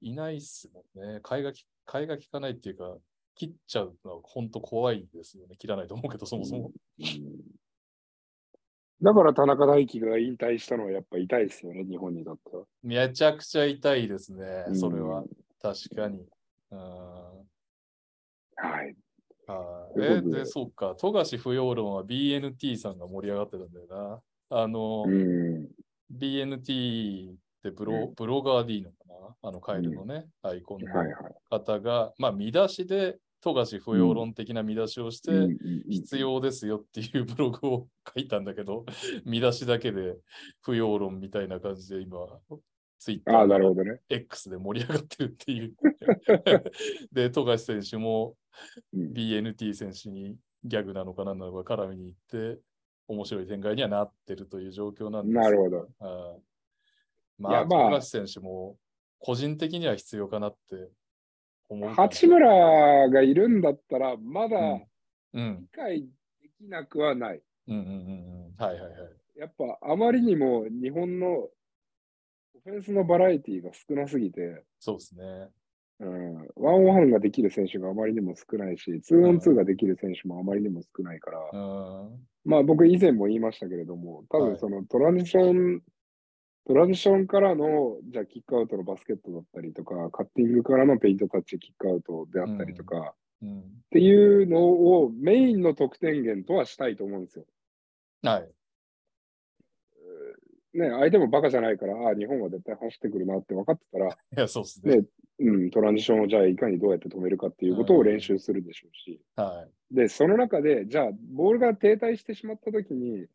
[0.00, 1.20] いないっすもんね。
[1.22, 2.96] 替えがき、替えが効かないっていうか、
[3.36, 5.56] 切っちゃうのは本当怖いですよね。
[5.56, 6.72] 切らないと思うけど、そもそも。
[6.98, 7.04] うん
[9.00, 12.64] だから田中大輝が引退したのはやっぱ痛いですよね、日本にとっては。
[12.82, 14.64] めちゃくちゃ痛いですね。
[14.74, 15.28] それはうん。
[15.62, 16.26] 確かに。
[16.72, 16.78] うん
[18.56, 18.96] はい。
[19.52, 20.94] はいえで、そうか。
[20.98, 24.58] 富樫不要論は BNT さんが盛り上がってたんだよな。
[24.62, 25.68] あの、うん。
[26.14, 29.48] BNT ってブロ,、うブロガー D のかな？
[29.48, 30.86] あのカエルのね、アイコンの。
[31.50, 35.30] 方が、まあ見出しで富樫不要論的な見出しをして、
[35.88, 38.84] 必要ですよっていうブログを書いたんだけど、
[39.24, 40.16] 見出しだけで
[40.62, 42.18] 不要論みたいな感じで今、
[42.98, 44.00] ツイッターああ、なるほどね。
[44.08, 45.74] X で盛り上がってるっていう。
[47.12, 48.37] で、富樫選手もうん
[48.94, 52.60] BNT 選手にギャグなのか何なのか絡みに行って、
[53.08, 55.76] 面白い展開にはなってるという状況なんですなるほど。
[55.98, 56.40] はい
[57.38, 58.76] まあ、まあ選手も
[59.20, 60.90] 個人的には必要かなって
[61.68, 61.90] 思う。
[61.90, 64.56] 八村がいるんだったら、まだ
[65.32, 66.00] 理解
[66.42, 67.42] できなくはない。
[67.68, 67.92] うんうんうん
[68.48, 68.64] うん。
[68.64, 68.90] はいはいはい。
[69.36, 71.50] やっぱあまりにも日本のオ
[72.64, 75.48] フェンスのバラエティが少なすぎて、そうですね。
[76.00, 82.28] うん、ワンオンワンができる選手があまりにも少ないし、ツーオンツーができる選手もあまりにも少ないから、うん。
[82.44, 85.80] まあ僕以前も言いましたけれども、多はい分そのトランジション、
[86.66, 93.58] トランジションからの、じゃあキックアウトのバスケットだったりとか、カッティングからのペイントタッチキックアウトであったりとか、うん。
[93.60, 97.44] っていうのをメインの得点源とはしたいと思うんですよ。
[98.22, 98.48] はい。
[100.74, 104.96] ね、相手もバカじゃないから、ああ、日本は絶対走ってくるなって分かってたら、いや、そうですね。
[104.98, 105.04] ね
[105.40, 109.94] うん、トランジションをじゃあいかにどうやって止めるかっていうことを練習するでしょうし、はい。
[109.94, 113.26] で、その中で、じゃあ、ボールが停滞してしまったときに、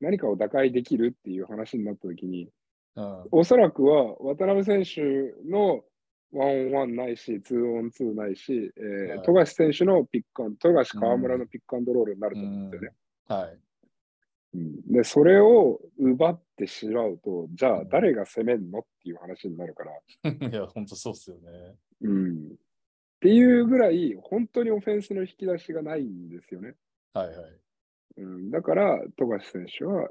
[0.00, 2.48] 何かを打開できるっていう話になったときに、
[2.96, 3.24] うん。
[3.30, 5.02] おそらくは渡辺選手
[5.48, 5.82] の
[6.32, 12.96] ワンオンワンないし、ツーオンツーないし、えーはい富樫選手のピックアンド、富樫河村のピックアンドロールになると思うんですよね。
[13.28, 13.58] はい。
[14.54, 19.92] うんで、それを奪ってしまうと、じゃあ誰が攻めんのっていう話になるから、
[20.48, 21.76] いや、本当そうっすよね。
[22.02, 22.48] うん。
[22.48, 22.54] っ
[23.20, 26.74] ていうぐらい、本当にオフェンスの引き出しがないんですよね。
[27.14, 27.60] はいはい。
[28.18, 30.10] うん、だから、富樫選手は、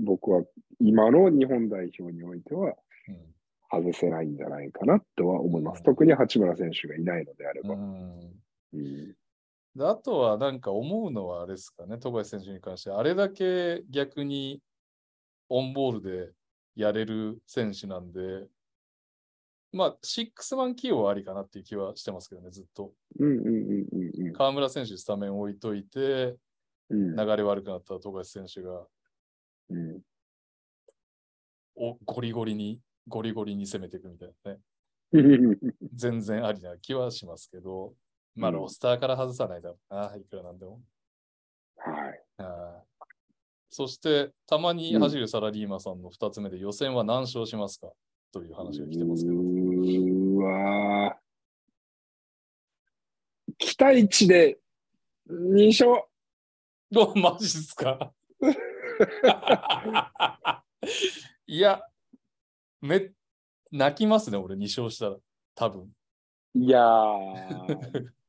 [0.00, 0.44] 僕は
[0.80, 2.76] 今の日本代表においては、
[3.08, 3.32] うん
[3.74, 5.78] 外せないんじゃないかなとは思います。
[5.78, 7.74] うん特に八村選手がいないのであれば。
[7.74, 8.42] うん
[8.74, 9.16] うん
[9.74, 14.60] であとはなんか思うのはあれですかね、富樫選手に関して、あれだけ逆に
[15.48, 16.32] オンボールで
[16.76, 18.46] やれる選手なんで、
[19.72, 22.92] まあ、シックスマン起用はありかなっていう気はしてますけどね、ずっと。
[23.18, 24.32] うんうんうんうんうん。
[24.34, 26.36] 河村選手スタメン置いといて、
[26.90, 27.16] うん。
[27.16, 28.86] 流れ悪くなった富樫選手が
[29.70, 30.00] うん。
[31.74, 34.58] おゴリゴリに、ゴリゴリに攻めていくみたいなね。
[35.12, 35.58] う ん
[35.94, 37.94] 全然ありな気はしますけど、
[38.34, 40.80] まあ、うんロスターから外さないだろうな、いくらなんでも。
[41.76, 41.96] はい。
[42.42, 42.82] はい
[43.74, 47.90] そして、たまに走るサラリーマンさんの2つ目で予選は何勝しますか？
[48.30, 49.36] という話が来てますけど。
[49.36, 54.58] うーわー期待値で
[55.30, 56.04] 2勝。
[56.94, 58.12] おマジっすか？
[61.46, 61.80] いや、
[62.82, 63.10] め、
[63.70, 65.16] 泣きますね、俺2勝したら。
[65.54, 65.90] 多分。
[66.54, 68.12] いやー、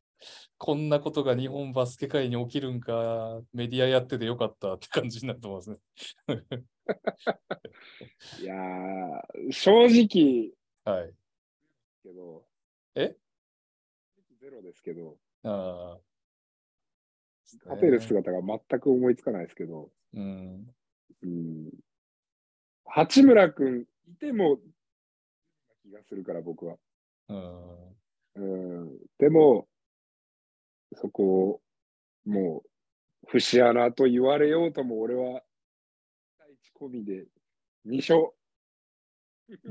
[0.57, 5.77] こんなことが日本バスケ界に起きるんか、メディアやっててよかったって感じになってますね。
[8.41, 10.51] いやー正直
[10.85, 11.13] はい。
[12.03, 12.45] けど。
[12.95, 13.15] え？
[14.39, 15.99] ゼロですけど、ああ。
[17.65, 20.67] 勝てる姿が全く思いつかないですけど、うん。
[21.21, 21.71] うん、
[22.85, 24.59] 八村君いても
[25.83, 26.75] 気がするから僕は。
[27.29, 27.95] うん。
[28.35, 28.41] う
[28.85, 29.67] ん、でも、
[30.95, 31.61] そこを
[32.25, 32.63] も
[33.23, 35.41] う節穴と言われようとも俺は
[36.37, 37.25] 期待値込みで
[37.87, 38.31] 2勝。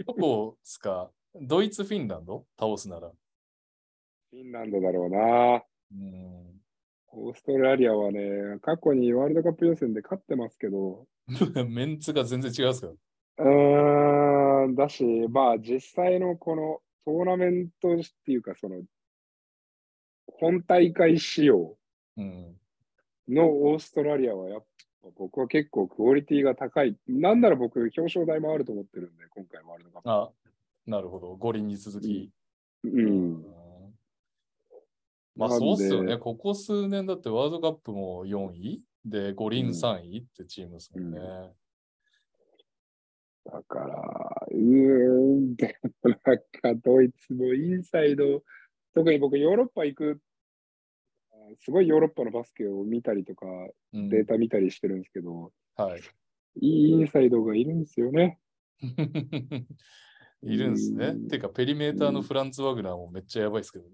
[0.06, 1.10] どこですか？
[1.40, 2.44] ドイツ、フィンランド？
[2.58, 3.08] 倒すなら。
[3.08, 5.62] フィンランドだろうな。
[5.92, 6.60] うん。
[7.14, 11.06] オーストラリアはね、過去にワールドカップ予選で勝ってますけど、
[11.68, 12.86] メンツが全然違うっすか
[13.38, 13.44] ら。
[13.44, 18.82] うーん、だし、まあ実際のこのトーナメントっていうか、その、
[20.26, 21.76] 本大会仕様
[22.16, 22.56] うん。
[23.28, 24.60] のオーストラリアはやっ
[25.02, 26.96] ぱ僕は結構クオリティが高い。
[27.08, 30.10] なんなら僕、表彰台もあると思ってるんで、今回ワールドカップ。
[30.10, 30.30] あ、
[30.86, 31.34] なるほど。
[31.36, 32.30] 五輪に続き。
[32.84, 33.44] うん。
[35.34, 36.18] まあなんでそうっすよね。
[36.18, 38.82] ここ数年だってワールドカップも4位？
[39.04, 41.18] で五輪3位ってチームですもんね。
[43.44, 48.42] だから、うーん、なんかドイツのインサイド、
[48.94, 50.20] 特に僕ヨーロッパ行く、
[51.60, 53.46] すごいヨーロッパのバスケを見たりとか、
[53.92, 56.00] うんデータ見たりしてるんですけど、はい。
[56.60, 58.38] いいインサイドがいるんですよね。
[60.42, 61.06] いるんですね。
[61.08, 63.84] うんてか、ペリメーターのフランツ・ワグナーもめっちゃやばいですけど。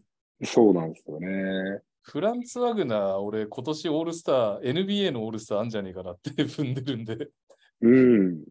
[0.45, 1.83] そうなんですよね。
[2.03, 7.29] フランツ・ワグナー、俺、今年オールスター、NBA のオールスターあんじゃねえかなって踏んでるんで、
[7.81, 8.45] うん。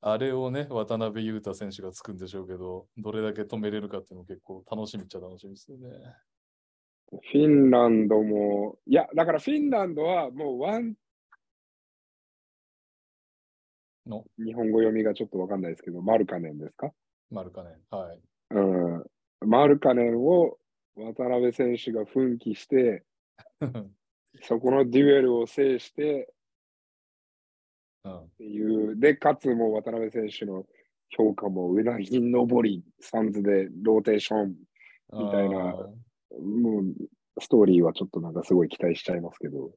[0.00, 5.88] あれをね、渡辺裕太選手がつくんでしょうけど、どれだけ止めれるかっていうの結構楽しみっちゃ楽しみですよね。
[7.10, 10.94] フィンランドも、いや、だからフィンランドはもうワン、
[14.06, 14.24] の？
[14.38, 16.90] 日本語読みがちょっとわかんないですけど、マルカネンですか？
[17.30, 17.96] マルカネン。
[17.96, 18.20] はい。
[18.50, 19.04] うん、
[19.48, 20.58] マルカネンを
[20.96, 23.04] 渡辺選手が奮起して、
[24.42, 26.41] そこのデュエルを制してうん
[28.08, 30.64] っていう、で、かつもう渡辺選手の
[31.10, 34.54] 評価もうなぎ登り、サンズでローテーション、
[35.12, 35.58] みたいな
[36.40, 39.70] もうストーリーはちょっとなんかすごい期待しちゃいますけど。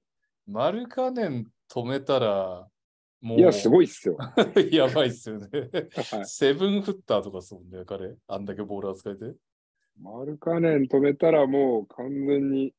[0.47, 2.67] マルカネン止めたら、
[3.21, 4.17] もう、いや、すごいっすよ。
[4.71, 4.75] い。
[4.75, 5.47] やばいっすよね。
[5.51, 8.15] はいセブンフッターとかそうね、彼。
[8.27, 9.35] あんだけボール扱えて。
[9.99, 12.73] マルカネン止めたらもう完全に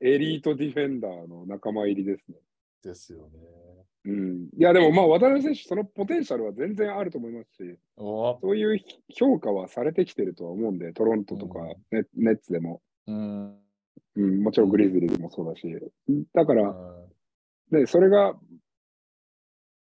[0.00, 2.38] エリートディフェンダーの仲間入りですね。
[2.82, 3.38] ですよね。
[4.06, 11.68] うん、いや、でもまあ渡辺選手、そのポテンシャルは全然あると思いますし、おそういう評価はされてきてるとは思うんで、トロントとかうん。
[11.90, 13.58] ネ,、ネッツでも、うん。
[14.14, 15.66] うん、もちろんグリズリーでもそうだし、
[16.32, 17.80] だから、うん。
[17.80, 18.38] で、それが、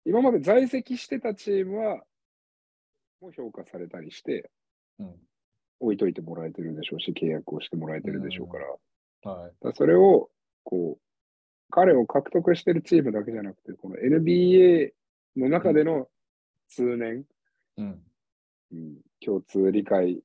[0.06, 2.02] 今まで在籍してたチームは、
[3.20, 4.50] もう評価されたりして、
[4.98, 5.14] うん。
[5.80, 8.76] 置いといてもらえてるでしょうし、契約をしてもらえてるでしょうから、だ
[9.22, 9.52] かはい。
[9.60, 10.30] らそれを、
[10.64, 11.05] こう、
[11.70, 14.90] 彼を獲得してるチームだけじゃなくて、この NBA
[15.36, 16.08] の中での
[16.68, 17.24] 通年、
[17.76, 18.02] うん。
[18.72, 20.16] うん、共通理解っ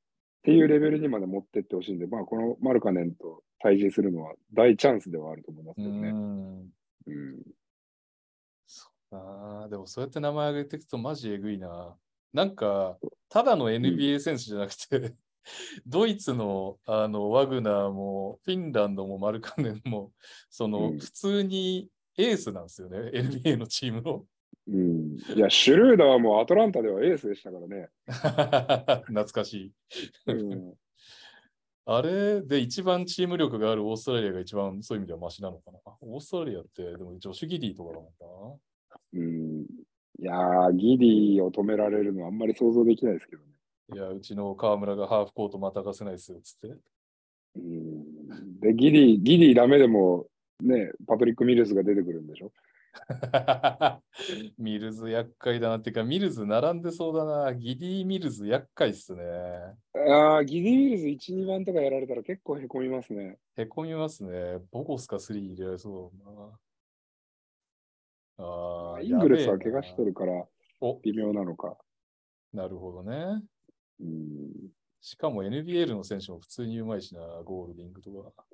[0.43, 6.11] ていうレベルにまで持ってってほしいんで、まあ、このマルカネンと対峙するのは大チャンスではあると思いますうけどね。
[6.11, 6.69] ん。
[7.07, 7.41] うん
[8.65, 8.89] そ
[9.65, 11.95] うでもそうやって名前挙げていくとマジえぐいな。
[12.33, 12.97] なんか、
[13.29, 15.15] ただの NBA 選手じゃなくて、
[15.85, 20.11] ドイツのあのワグナーも、フィンランドもマルカネンも、
[20.49, 24.25] その、うん普通にエースなんですよね、NBA のチームの。
[24.67, 27.89] うん、いや、シュルーダーもアトランタではエースでしたからね。
[29.07, 29.73] 懐かしい。
[30.27, 30.73] うん、
[31.85, 35.79] あれで一番チーム力があるオーストラリアが一番そういう意味ではマシなのかな。
[36.01, 38.59] オーストラリアって、でもジョシュ・ギディとかだも
[39.13, 39.61] うん、
[40.19, 43.50] いやー、ギディを止められるのはあんまり想像できないですけどね。
[43.93, 46.75] いや、うちの河村がハーフコートまたがせないですよ、つって。
[47.55, 50.27] うん、で、ギディ、ギディダメでも、
[50.61, 52.51] ね、パトリック・ミルスが出てくるんでしょ？
[54.57, 57.53] ミルズ厄介だなっていうか、ミルズ並んでそうだな。
[57.55, 59.23] ギディ・ミルズ厄介っすね。
[60.09, 63.37] ああ、ギディ・ミルズ1、2番とかやられたら結構へこみますね。
[63.57, 64.59] へこみますね。
[64.71, 66.59] ボコスカスリー入れられそうだな。
[68.37, 70.45] ああ、イングルスは怪我してるから
[70.81, 71.77] お、微妙なのか。
[72.53, 73.41] なるほどね。
[74.01, 74.51] うん、
[74.99, 78.45] しかも NBL の選手も普通にうまいしな、ゴールディングとか。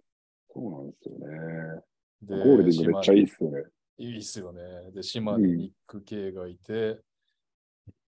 [0.53, 1.81] そうなんですよね。
[2.21, 3.63] でゴールディングめっちゃいいっすよね。
[3.99, 4.61] いいっすよね。
[4.93, 6.99] で、島にニック・ケイがいて、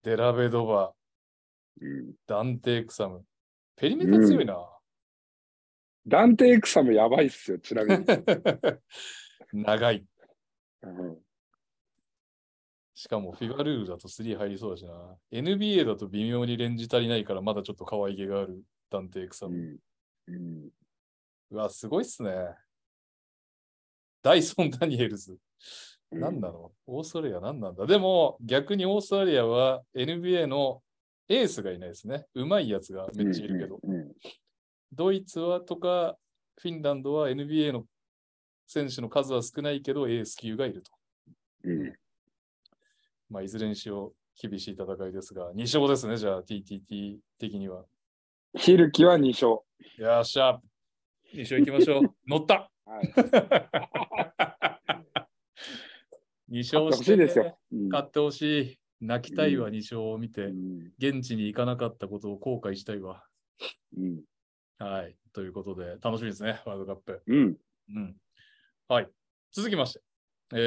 [0.03, 0.93] デラベドバ、
[1.81, 3.23] うん、ダンテ・クサム。
[3.75, 4.57] ペリメータ強いな。
[6.07, 8.05] ダンテ・エクサムやばいっすよ、ちなみに。
[9.53, 10.05] 長い。
[10.83, 11.26] うん
[12.99, 14.91] しかもフィガルールだと3入りそうだしな。
[15.31, 19.77] NBA だと微妙にレンジ足りないからまだちょっと可愛げがあるダンテ・クサム。
[20.27, 20.69] うん
[21.51, 22.31] うわ、すごいっすね。
[24.23, 25.37] ダイソン・ダニエルズ。
[26.11, 26.71] うん何なの？
[26.87, 27.85] オーストラリア何なんだ？
[27.85, 30.81] でも逆にオーストラリアは NBA の
[31.29, 32.25] エースがいないですね。
[32.33, 33.77] うまいやつがめっちゃいるけど。
[33.83, 34.11] うんうん
[34.91, 36.17] ドイツはとか
[36.59, 37.83] フィンランドは NBA の
[38.65, 40.91] 選手の数は少ないけどエース級がいると。
[41.65, 41.93] うん
[43.29, 47.83] まあ、いずれにしろ厳しい戦いですが、2勝ですね、じゃあ TTT 的には。
[48.55, 49.59] ヒルキは2勝。
[49.97, 50.61] よっしゃ
[51.33, 52.03] !2 勝いきましょう。
[52.27, 53.07] 乗ったはい、
[56.49, 57.59] !2 勝してしいですよ。
[57.71, 58.79] うん勝ってほしい。
[58.99, 60.53] 泣きたいわ、2勝を見てう。
[60.53, 63.25] ん現地に行かなかったことを後悔したいわ。
[63.97, 64.23] うん
[64.77, 65.17] はい。
[65.33, 67.23] ということで、楽しみですね、ワールドカップ。
[67.25, 67.57] うん
[67.89, 68.15] うん。
[68.87, 69.09] はい。
[69.51, 70.01] 続きまして、
[70.53, 70.57] え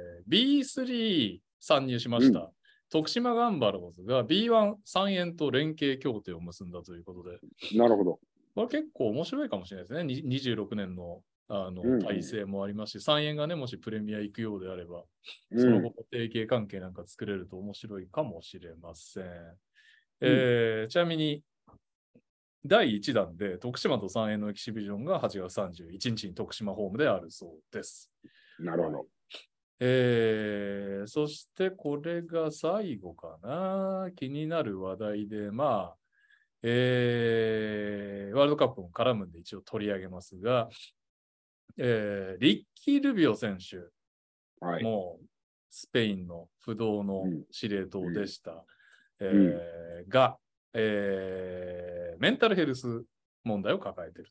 [0.00, 2.50] ー B3 参入しました。
[2.90, 7.38] 徳島ガンバローズが B1 3円と連携協定を結んだということで、
[7.76, 8.20] なるほど。
[8.54, 10.04] これ結構面白いかもしれないですね。
[10.04, 15.02] に26年のあのうんうん体制もありますし、3円がね、もしプレミア行くようであれば、
[15.50, 19.24] うんその後も提携関係なんか作れると面白いかもしれません。
[20.20, 21.42] えーちなみに、
[22.64, 28.10] 第1弾で徳島と3円のエキシビジョンが8月31日に徳島ホームであるそうです。
[28.58, 29.06] なるほど。
[29.80, 34.10] えーそしてこれが最後かな。
[34.16, 35.96] 気になる話題で、まあ、
[36.62, 40.68] えーワールドカップも絡むんで一応取り上げますが、
[41.76, 43.78] えーリッキー・ルビオ選手、
[44.64, 44.82] はい。
[44.82, 45.26] もう
[45.70, 47.44] スペインの不動のうん。
[47.50, 48.64] 司令塔でした、
[49.20, 49.28] えん。
[50.08, 50.38] ーが、
[50.72, 53.04] えーメンタルヘルス
[53.42, 54.30] 問題を抱えている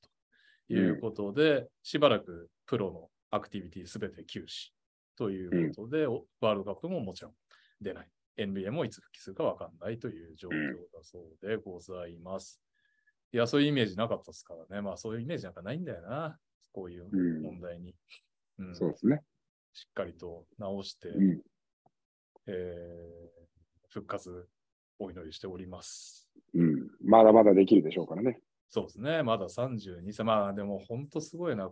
[0.67, 4.71] ということで、しばらくプロのアクティビティすべて休止
[5.15, 7.33] ということで、おワールドカップももちろん
[7.81, 10.51] 出ない NBA もいつ復帰するかわかんないという状況
[10.93, 12.61] だそうでございます。
[13.31, 14.81] いや、そういうイメージなかったですからね。
[14.81, 16.39] まあそういうイメージなんかないんだよな。
[16.71, 17.95] こういううん問題に。
[18.59, 19.21] うんそうですね。
[19.73, 21.41] しっかりと直して、うん。
[22.47, 23.43] えー
[23.89, 24.47] 復活
[24.97, 26.27] お祈りしております。
[26.55, 26.89] うん。
[27.03, 28.39] まだまだできるでしょうからね。
[28.71, 29.21] そうですね。
[29.21, 30.23] まだ32歳。
[30.23, 31.69] まあでも本当すごいな。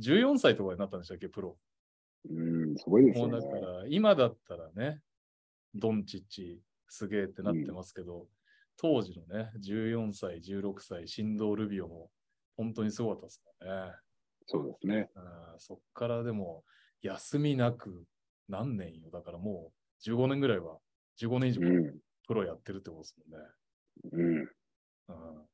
[0.00, 1.58] 14歳とかになったんでしたっけ、プロ。
[2.28, 3.26] うん、すごいですね。
[3.26, 5.00] うだから、今だったらね、
[5.74, 8.26] ドンチッチすげえってなってますけど、
[8.76, 12.10] 当時のね、14歳、16歳、振動ルビオも
[12.56, 13.92] 本当にすごかったですからね。
[14.46, 15.10] そうですね。
[15.14, 15.22] うん
[15.58, 16.64] そっからでも、
[17.02, 18.04] 休みなく
[18.48, 19.10] 何年よ。
[19.10, 19.72] だからも
[20.04, 20.78] う15年ぐらいは、
[21.20, 21.98] 15年以上うん。
[22.26, 23.48] プロやってるってことですもんね。
[24.12, 24.38] うん。
[24.40, 25.48] うん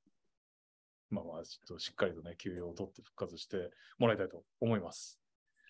[1.10, 5.20] まあまあ、ちょっとしっかりとね、休養を取って復活してもらいたいと思います。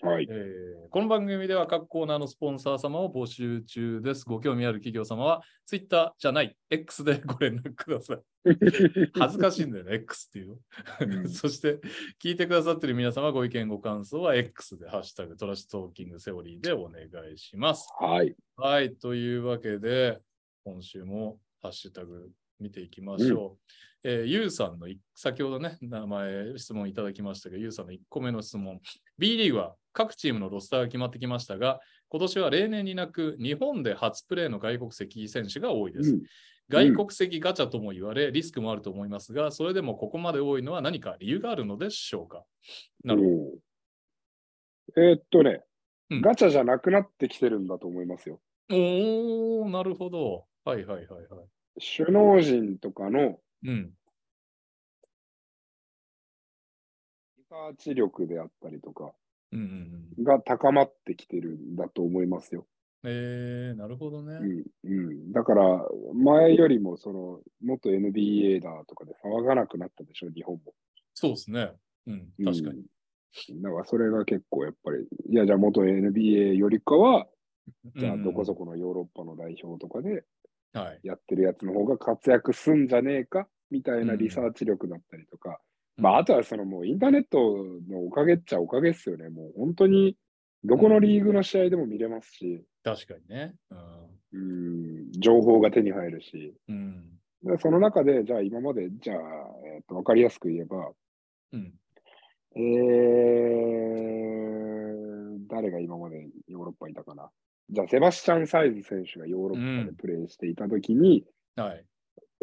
[0.03, 0.27] はい。
[0.31, 4.25] えーこの番組では各コーナーのスポンサー様を募集中です。
[4.25, 8.21] ご興味ある企業様は、Twitter じゃない、X でご連絡ください。
[9.19, 10.59] 恥ずかしいんだよね、X っていうの。
[11.01, 11.81] うん そして、
[12.23, 17.89] 聞いてくださっている皆様、ご意見、ご感想は X で、ハッシュタグトラッシュトーキングセオリーでお願いします。
[17.99, 18.37] はい。
[18.55, 20.21] はい、というわけで、
[20.63, 22.31] 今週もハッシュタグ
[22.61, 23.73] 見ていきましょう。
[24.05, 28.81] えーゆうさんのい、先ほどね、名前、質問いただきましたが、ゆうさんの1個目の質問。
[29.19, 36.11] B リーグは各チームのロスターが決まってきましたが、今年は例年になく、日本で初プレーの外国籍選手が多いです。
[36.11, 36.23] うん
[36.71, 42.43] 外国籍ガチャとも言われ、リスクもあると思いますが、それでもここまで多いのは何か理由があるのでしょうか？
[43.05, 43.29] なるほ
[44.97, 45.03] ど。
[45.03, 45.63] えーっとね、
[46.09, 48.41] うんガチャじゃなくなってきてるんだと思いますよ。
[48.71, 50.47] おー、なるほど。
[50.65, 51.49] はいはいはいはい。
[51.99, 53.93] 首脳陣とかのうん。
[57.37, 59.13] リサーチ力であったりとか。
[60.23, 62.67] が高まってきてるんだと思いますよ。
[63.07, 64.39] えー、なるほどね。
[64.85, 70.73] うんうん、だから、前よりもその元 NBA だとかで騒がなくなったでしょ、日本も。
[71.15, 71.73] そうですね。
[72.07, 72.85] うん、確かに。
[73.51, 73.63] うん。
[73.63, 77.27] だからそれが結構やっぱり、いや、じゃあ元 NBA よりかは、
[77.97, 78.65] じゃあどこそこ。
[78.65, 80.25] このヨーロッパの代表とかで
[80.73, 81.01] はい。
[81.03, 85.61] やってるやつの方が活躍すんじゃねえかみたいなリサーチ力だったりとか、
[85.97, 87.39] まあ、あとはそのもうインターネット
[87.89, 89.29] のおかげっちゃおかげっすよね。
[89.29, 90.17] もう本当に
[90.65, 93.55] どこのリーグの試合でも見れますし、確かにね。
[94.33, 97.05] うん、情報が手に入るし、うん。
[97.45, 99.19] でその中で、じゃあ今まで、じゃあ、
[99.77, 100.91] えっと、わかりやすく言えば、
[101.53, 101.73] うん。
[102.57, 102.65] えー、
[105.49, 107.31] 誰が今までヨーロッパにいたかな。
[107.71, 111.25] じゃあ、セバスチャン・サイズ選手がヨーロッパでプレーしていたときに、
[111.57, 111.85] はい。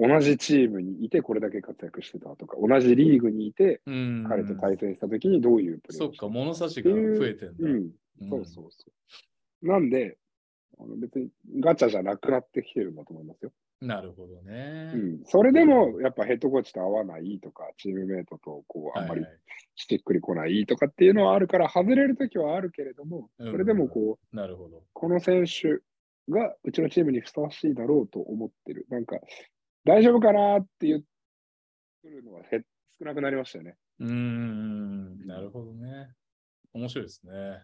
[0.01, 4.25] 同じチームにいてこれだけ活躍してたとか、同じリーグにいてうん。
[4.27, 7.55] 彼と対戦したときにどういうプレーそっか、をしてた物差しが増えてんだ。
[7.59, 7.91] うん、うん
[8.29, 8.85] そうそうそ
[9.61, 9.67] う。
[9.67, 10.17] なんで、
[10.79, 11.29] あの別に
[11.59, 13.51] ガチャじゃなくなってきてるんだと思いますよ。
[13.81, 14.91] なるほどね。
[14.93, 15.21] うん。
[15.25, 19.25] それでも、やっぱヘッドコーチと合わないとか、チームメイトとこう、あんまり
[19.75, 24.83] しっくりこないとかっていうのはあるから、外れるときはあるけれども、うんそれでもこう、なるほど。
[24.93, 25.79] この選手
[26.31, 28.85] がうちのチームにふさわしいだろうと思ってる。
[28.89, 29.17] なんか、
[29.83, 31.01] 大丈夫かなって言っ
[32.03, 32.63] てるのは減
[32.99, 33.75] 少なくなりましたよね。
[33.99, 35.25] うーん。
[35.25, 36.09] なるほどね。
[36.73, 37.63] 面白いですね。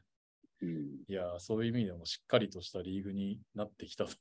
[0.62, 0.86] うん。
[1.08, 4.16] いやー、そういう意味でもしっかりとしたリーグになってきたと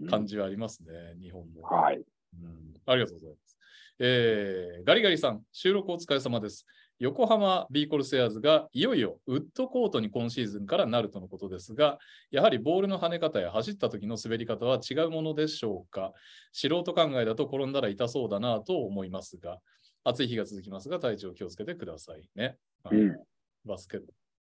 [0.00, 1.62] うん感じはありますね、日本も。
[1.62, 1.96] はい。
[1.96, 2.00] う
[2.46, 3.58] んありがとうございます。
[4.00, 6.66] えーガリガリさん、収録お疲れ様です。
[7.00, 11.98] 横浜ビーコルセアーズがいよいよウッドコートに今シーズンからなるとのことですが、
[12.30, 16.12] やはりボールの跳ね方や走った時の滑り方は違うものでしょうか？
[16.52, 19.58] 素人考えだと転んだら痛そうだなと思いますが、
[20.04, 22.56] 暑い日が続きますが、体調気をつけてくださいね。
[22.84, 23.16] はいうん。
[23.64, 24.00] バスケッ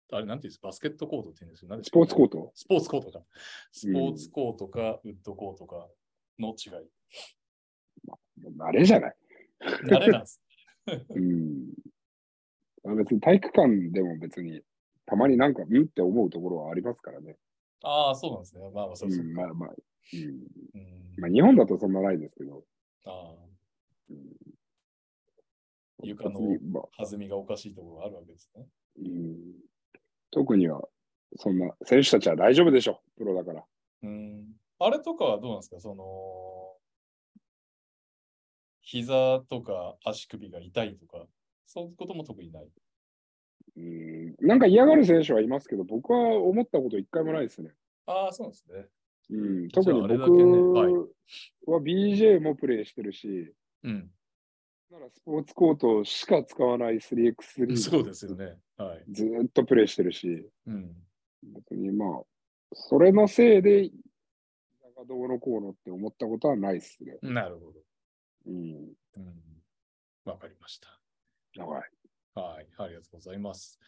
[0.09, 0.59] ト、あれなんていうんです？
[0.59, 1.79] かバスケットコートって言うんですよ。
[1.81, 3.25] スポーツコートスポーツコートか。
[3.71, 5.87] スポーツコートか、ウッドコートか
[6.37, 6.71] の違い。
[8.07, 9.15] もう慣れじゃない。
[9.89, 10.41] 誰なんです
[11.09, 11.73] うん。
[12.93, 14.61] 別に体育館でも別に、
[15.07, 17.37] たまになんか、うんって思うところはありますからね。
[17.83, 18.69] ああ、そうなんですね。
[18.73, 19.27] まあまあ、そうそうう。
[19.27, 19.69] ん、まあまあ、
[20.13, 20.19] うん。
[20.19, 22.63] うんまあ、日本だとそんなないですけど、
[23.05, 23.33] ああ
[24.09, 24.35] うん
[26.03, 26.39] 床の
[26.97, 28.67] 弾みがおかしいところがあるわけですね。
[28.99, 29.37] うん、
[30.29, 30.87] 特には、
[31.37, 33.63] そんな、選手たちは大丈夫でしょ、プロだから。
[34.03, 34.53] うん。
[34.79, 35.79] あれとかはどうなんですか？
[35.79, 36.75] その、
[38.81, 41.25] 膝とか足首が痛いとか、
[41.65, 42.67] そういうことも特にない。
[43.77, 47.71] うん、なんか嫌がる選手はいますけど、僕は思ったこと一回もないですね。
[48.05, 48.85] ああ、そうですね。
[49.31, 51.09] うん、特に僕
[51.67, 53.53] は BJ もプレイしてるし、
[53.83, 54.11] うん。
[54.91, 58.59] ならスポーツコートしか使わない 3x3 そうですよね。
[58.77, 59.03] はい。
[59.09, 60.95] ずーっとプレイしてるし、うん。
[61.43, 62.23] 別にまあ、
[62.73, 63.89] それのせいで、
[65.07, 67.17] どうのこうのって思ったことはないっすね。
[67.21, 67.79] なるほど。
[68.47, 68.93] うん。
[69.17, 69.43] うん。
[70.23, 70.94] わかりました。
[71.57, 71.81] はい。
[72.35, 72.67] はい。
[72.77, 73.79] ありがとうございます。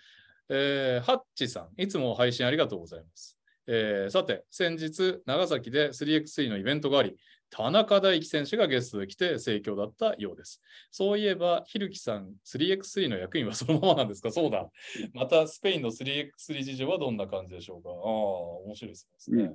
[0.49, 3.37] えー、ハッチさん、いつも配信ありがとうございます。
[3.67, 7.17] えーさて、先日、長崎で 3x3 のイベントがあり、
[7.49, 10.61] 田中大輝選手がゲストで来て盛況だったようです。
[10.91, 14.31] そういえば、ひるきさん、3x3 の役員は そのままなんですか？
[14.31, 14.69] そうだ。
[15.13, 17.89] また、スペインの 3x3 事情はどんな感じでしょうか？
[17.89, 19.53] ああ、面白いですね。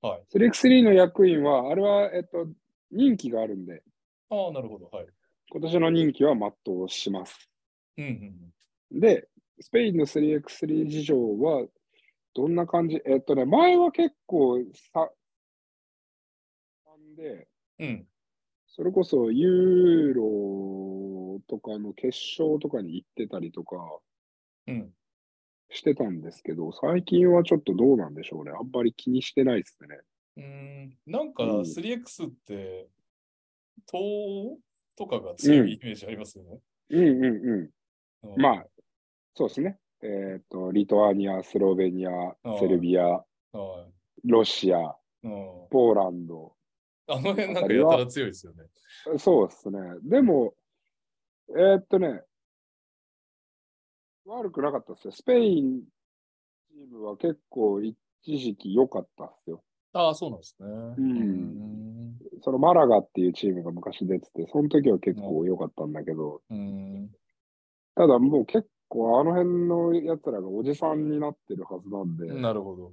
[0.00, 0.22] はい。
[0.32, 2.46] 3x3 の役員は、あれは、えっと、
[2.90, 3.82] 任期があるんで、
[4.30, 4.86] ああ、なるほど。
[4.90, 5.06] はい。
[5.50, 7.50] 今年の任期は全うします。
[7.96, 8.52] うんうん
[8.92, 9.00] うん。
[9.00, 9.28] で、
[9.60, 11.66] スペインの 3x3 事情は、
[12.34, 13.00] どんな感じ？
[13.04, 15.10] えっとね、前は結構さ、
[17.16, 17.48] で、
[17.80, 18.06] うん。
[18.66, 23.76] それこそユーロとかの決勝とかに行ってたりとか
[24.66, 24.92] うん。
[25.70, 28.52] してたんですけど、最近はちょっとどうなんでしょうね。
[28.52, 29.98] あんまり気にしてないですね。
[30.36, 30.42] うー
[30.86, 32.88] んなんかうん 3X って、
[33.90, 34.58] 東
[34.98, 36.58] とかが強いイメージありますよね。
[36.90, 37.72] うんうんう
[38.24, 38.40] うんん。
[38.42, 38.66] まあ、
[39.34, 39.78] そうですね。
[40.02, 42.10] えっ、と、リトアニア、スロベニア、
[42.58, 43.92] セルビア、はい
[44.24, 44.78] ロシア、
[45.22, 46.52] うんポーランド。
[47.06, 48.64] あの辺なんかやたら強いですよね。
[49.18, 49.78] そうですね。
[50.02, 50.54] でも、
[51.50, 52.22] えーっとね、
[54.26, 55.12] 悪くなかったですよ。
[55.12, 55.82] スペイン
[56.68, 59.62] チームは結構一時期良かったですよ。
[59.92, 60.66] ああ、そうなんですね。
[60.66, 61.87] うん
[62.42, 67.10] そのマラガっていうチームが昔出てて、その時は結構良かったんだけど、うん。
[67.94, 72.92] ただもう結構あの辺の奴らがおじさんになってるはずなんで、なるほど。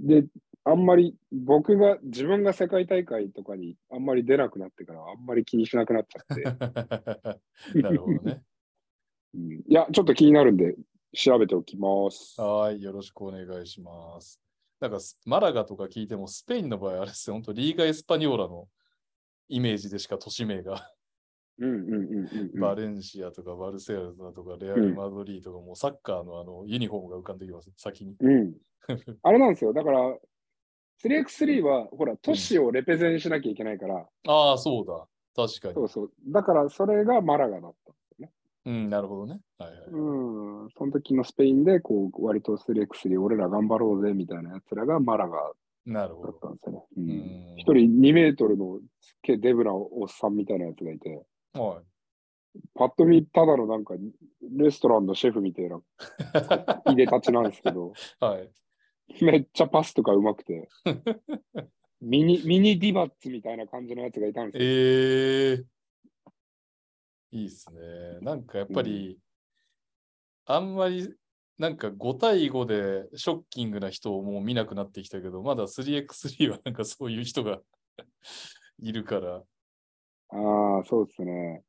[0.00, 0.24] で、
[0.64, 7.40] あんまり僕が、自分が世界大会とかにあんまり出なくなってからあんまり気にしなくなっちゃって。
[7.80, 8.42] なるほどね。
[9.34, 10.74] うんいや、ちょっと気になるんで
[11.12, 12.40] 調べておきます。
[12.40, 14.40] はい、よろしくお願いします。
[14.80, 18.66] なんかス、マラガとか聞いても、スペインの場合、あれですよ、本当リーガ・エスパニョーラの
[19.48, 20.90] イメージでしか都市名が、
[21.58, 22.60] うんうんうんうんうん。
[22.60, 28.16] バレンシアとかバルセロナとかレアル・マドリーとか、もうサッカーのあのユニフォームが浮かんできます、先に。
[28.18, 28.54] うん。
[29.22, 29.74] あれなんですよ。
[29.74, 30.18] だから、
[31.02, 35.06] 3x3 は、ほら、都市をレペゼンしなきゃいけないから、ああ、そうだ。
[35.34, 35.74] 確かに。
[35.74, 36.12] そうそう。
[36.26, 37.92] だから、それがマラガだった。
[38.66, 39.40] うん、なるほどね。
[39.58, 39.80] はいはい。
[39.90, 40.68] うん。
[40.76, 45.52] その時のスペインで、こう、割と 3x3 俺ら頑張ろうぜみたいなやつらがマラガ
[45.86, 46.32] なるほど。
[46.32, 46.84] だったんですよね。
[46.96, 47.00] う。
[47.00, 51.22] うんん一人2メートルのすっげえデブなおっさんみたいなやつがいて、
[51.54, 52.58] はい。
[52.74, 53.94] パッと見、ただのなんか、
[54.42, 55.80] レストランのシェフみたいな
[56.92, 58.50] いでたちなんですけど、 はい。
[59.24, 60.68] めっちゃパスとかうまくて、
[62.00, 64.68] ミニ、ミニディバッツみたいな感じのやつがいたんですよ。
[64.68, 65.79] ええ
[67.32, 68.18] いいっすね。
[68.20, 69.18] なんかやっぱり、
[70.46, 71.14] あんまり、
[71.58, 77.60] なんか5対5でショッキングな人をもう見なくなってきたけど、まだ 3x3 はなんかそういう人が
[78.80, 79.44] いるから。
[80.28, 81.62] ああ、そうですね。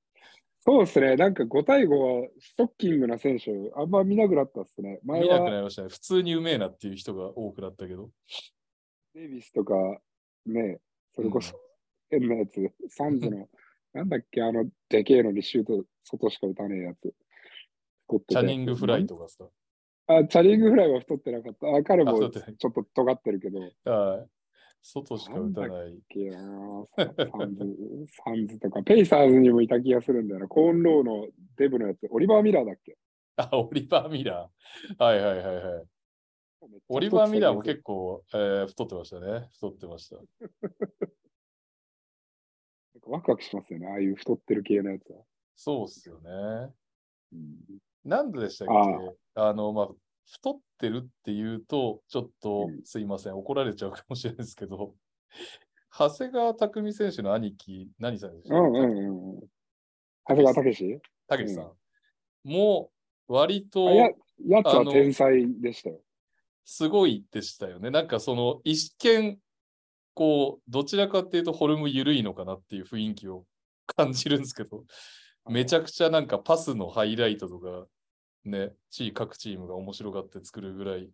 [0.63, 1.15] そうですね。
[1.15, 4.99] なんか5対5はストッキングな選手、あんま見なくなったっすね。
[5.03, 5.89] 前見なくなはりましたね。
[5.89, 8.09] 普通にうめえなっていう人が多くなったけど。
[9.13, 9.73] デイビスとか、
[10.45, 10.79] ね、
[11.13, 11.59] それこそ
[12.09, 13.49] 変なやつ、サンズの、
[13.93, 17.13] なんだっけ、あの、でけえのにシュート、外しか打たねえやつ。
[18.27, 19.45] チャニングフライとかさ。
[20.07, 21.67] あ、チャニングフライは太ってなかった。
[21.67, 22.31] あ、彼あもちょっ
[22.73, 24.29] と尖ってるけど、はい。
[24.83, 25.93] 外しか打たない。
[26.15, 27.65] いやーサンズ、
[28.25, 30.47] サンズとか、ペイサーズにもいた気がするんだよな。
[30.47, 31.27] コーンローの
[31.57, 32.97] デブのやつ、オリバー・ミラーだっけ？
[33.37, 35.03] あ、オリバー・ミラー。
[35.03, 35.85] はいはいはいはい。
[36.89, 39.47] オリバー・ミラーも結構、えー太ってましたね。
[39.53, 40.17] 太ってました。
[43.01, 43.87] 構ワクワクしますよね。
[43.87, 45.17] ああいう太ってる系のやつは。
[45.55, 46.29] そうっすよね。
[47.33, 48.73] うんなんででしたっけ？
[49.35, 49.87] あの、まあ、
[50.25, 54.95] 太ってるっていうと、ちょっとうんすいません、怒られちゃうかもしれないですけど、
[55.95, 58.67] 長谷川匠選手の兄貴、何さんでしたっけ？
[58.67, 59.39] うんうんうんうん。
[60.27, 60.99] 長谷川武史？
[61.27, 61.71] たけしさん。
[62.43, 62.89] も
[63.29, 64.09] う、割とあ、や、
[64.47, 66.01] やつは天才でしたよ。
[66.65, 67.91] すごいでしたよね。
[67.91, 69.37] なんかその、一見、
[70.21, 73.43] こう、どちらかっていうと、フォルム緩いのかなっていう雰囲気を
[73.87, 74.83] 感じるんですけど、
[75.49, 77.87] めちゃくちゃなんかパスのハイライトとか、
[78.45, 81.09] ね、チー各チームが面白がって作るぐらい、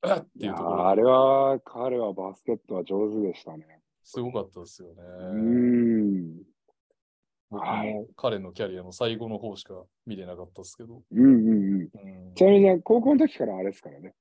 [0.00, 3.82] あっっていうところーあれは、彼はバスケットは上手でしたね。
[4.04, 4.94] すごかったですよね。
[4.94, 6.42] うーん。
[7.50, 9.74] 僕はいも彼のキャリアの最後の方しか
[10.06, 11.02] 見れなかったですけど。
[11.12, 11.80] うんうんうん。
[11.82, 14.14] うんちなみに、高校の時からあれですからね。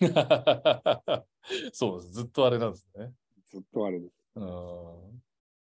[1.72, 2.12] そうです。
[2.12, 3.12] ずっとあれなんですね。
[3.78, 4.14] とあれです。
[4.36, 5.22] うん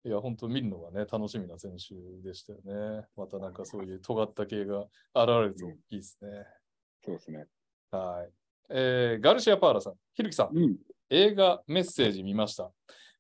[0.06, 1.94] いや、本当見るのがね、楽しみな選手
[2.26, 3.06] でしたよね。
[3.18, 4.84] またなんかそういう尖った系が
[5.14, 6.30] 現れるといいですね。
[7.04, 7.48] そうですね。
[7.92, 8.32] はい。
[8.70, 10.78] えーガルシア・パーラさん、ひるきさん、うん。
[11.10, 12.72] 映画メッセージ見ました。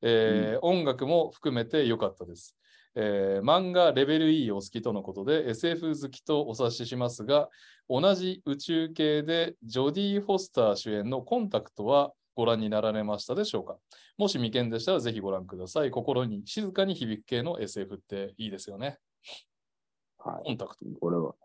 [0.02, 2.56] えー音楽も含めて良かったです。
[2.96, 7.50] えー漫画レベル E をお好きとのことで SF 好きとお察ししますが、
[7.90, 13.78] 同じ宇宙系でジョディ・フォスター主演のコンタクトはご覧になられましたでしょうか？
[14.18, 15.92] もし未見でしたらぜひご覧ください。
[15.92, 18.98] 心に静かに響く系の SF っていいですよね。
[20.18, 20.46] はい。
[20.46, 20.86] コンタクト。
[21.02, 21.36] これは。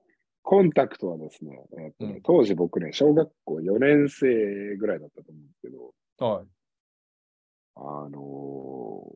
[0.42, 5.95] コンタクトはですね、えーっとねうん当時僕ね、小学校4年生ぐらいだったと思うんですけど、
[6.32, 6.47] はい。
[7.76, 9.14] あのー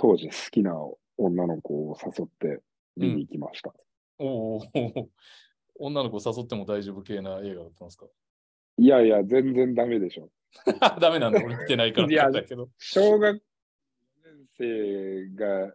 [0.00, 0.74] 当時好きな
[1.16, 2.62] 女の子を誘って
[2.96, 3.72] 見に行きました。
[4.20, 4.60] おお、
[5.80, 8.06] 女の子誘っても大丈夫系な映画だったんですか？
[8.78, 10.30] いやいや、全然ダメでしょ。
[11.00, 12.70] ダメなんだ、俺見てないからいやだけど。
[12.78, 13.40] 小学4
[14.24, 15.74] 年生が、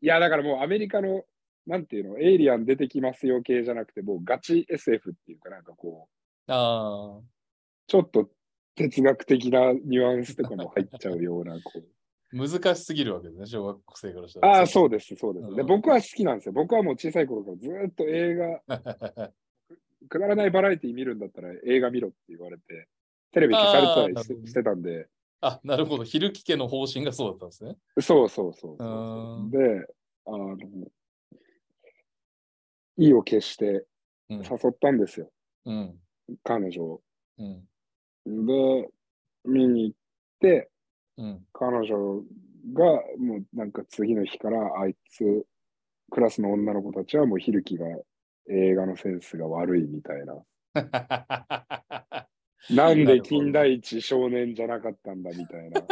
[0.00, 1.24] いや、だからもうアメリカの、
[1.66, 6.08] なんていうの、エイリアン出てきますよ系じゃなくて、もうガチ SF っていうかなんかこ
[6.48, 7.22] う、ああ、
[7.86, 8.28] ちょっと
[8.74, 11.84] 哲学的なニュアンスとかも入っちゃうような、こう。
[12.36, 14.58] 難しすぎるわけですね、小学生からしたら。
[14.58, 15.54] ああ、そうです、そうです。
[15.54, 16.52] で、うん僕は好きなんですよ。
[16.52, 18.62] 僕はもう小さい頃からずーっと映画、
[20.08, 22.88] くだらないバラエティ見るんだったら映画見ろって言われて、
[23.32, 25.08] テレビ消されてたりししてたんで、
[25.40, 26.04] あ、なるほど。
[26.04, 27.76] 昼木家の方針がそうだったんですね。
[28.00, 29.86] そうそうそうそううんで、
[30.26, 30.56] あの、
[32.96, 33.86] 意を決して
[34.28, 34.38] うん。
[34.38, 35.30] 誘ったんですよ、
[35.66, 35.98] うん。
[36.44, 37.02] 彼女を。
[37.38, 37.66] うん。
[38.46, 38.88] で、
[39.44, 39.96] 見に行っ
[40.40, 40.70] て、
[41.16, 41.46] うん。
[41.52, 42.22] 彼女
[42.72, 42.84] が
[43.18, 45.44] もうなんか次の日からあいつ、
[46.10, 47.86] クラスの女の子たちはもうひるきが
[48.48, 50.36] 映画のセンスが悪いみたいな。
[52.70, 55.82] なんで金田一少年じゃなかったんだみたいな、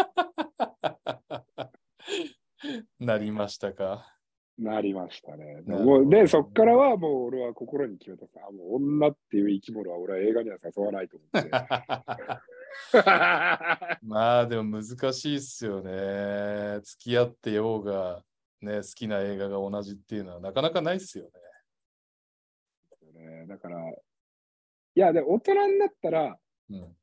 [3.00, 4.16] なりましたか？
[4.58, 5.62] なりましたね。
[6.08, 11.50] で、そっからはもう俺は心に決めたさ、もう女っていう生き物は俺は映画には誘わないと思って。
[14.02, 16.80] まあでも難しいっすよね。
[16.82, 18.22] 付き合ってようが、
[18.60, 21.30] ね、好きな映画が同じっていうのはなかなかないっすよね。
[23.50, 26.38] ねだから、いや、で、大人になったら、
[26.70, 26.96] うん。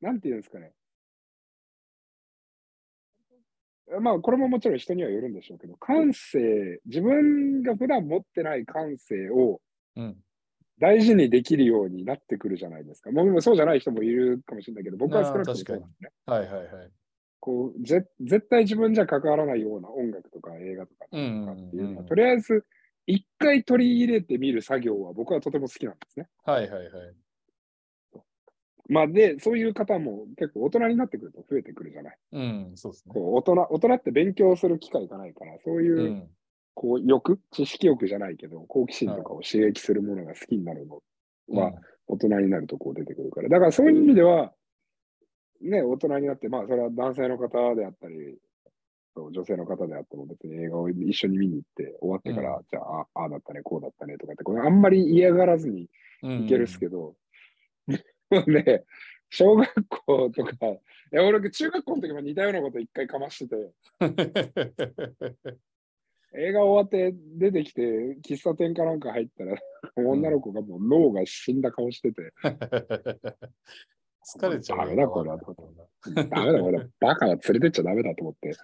[0.00, 0.72] なんていうんですかね。
[4.00, 9.60] まあ、これももちろん人にはよるんでしょうけど、感性、自分が普段持ってない感性を
[9.96, 10.16] うん。
[10.80, 13.10] 大事にできるようになってくるじゃないですか。
[13.10, 16.10] もうそうじゃない人もいるかもしれないけど、僕は少なくともそうなんですね。
[16.26, 16.90] はいはいはい。
[17.40, 22.64] こうぜ絶対自分じゃ関わらないような音楽とか映画とかっていうのは、うんとりあえず
[23.08, 26.28] 一回取り入れてみる作業は僕はとても好きなんですね。
[26.44, 27.14] はいはいはい。
[28.90, 32.18] まあで、そういう方も結構大人になってくると増えてくるじゃない。
[32.32, 33.14] うん、そうですね。
[33.14, 36.28] こう大人大人って勉強する機会がないから、そういう、うん。
[36.74, 41.02] こう欲、知識欲じゃないけど、好奇心とかを刺激するものが好きになるの
[41.48, 41.72] は、
[42.06, 43.48] 大人になるとこう出てくるから。
[43.48, 44.52] だからそういう意味では、
[45.62, 48.38] ね、大人になって、まあそれは男性の方であったり、
[49.18, 55.88] そう女性の方であっても別に映画を一緒に見に行って、終わってから、うじゃあ、あああだったね、こうだったねとかって、これあんまり嫌がらずに
[56.22, 56.44] うん。
[56.44, 57.16] いけるっすけど、
[57.88, 58.84] もうね、
[59.28, 60.78] 小学校とか、い
[61.10, 63.72] や俺、中学校の時も似たようなこと一回かましてて、
[66.34, 67.82] 映画終わって出てきて、
[68.22, 69.56] 喫茶店かなんか入ったら、
[69.96, 72.32] 女の子がもう脳が死んだ顔してて、
[74.24, 74.84] 疲れちゃうよ。
[74.84, 75.44] ダメだこれはダ
[76.44, 78.54] メだ、俺、 バカは連れてっちゃダメだと思って。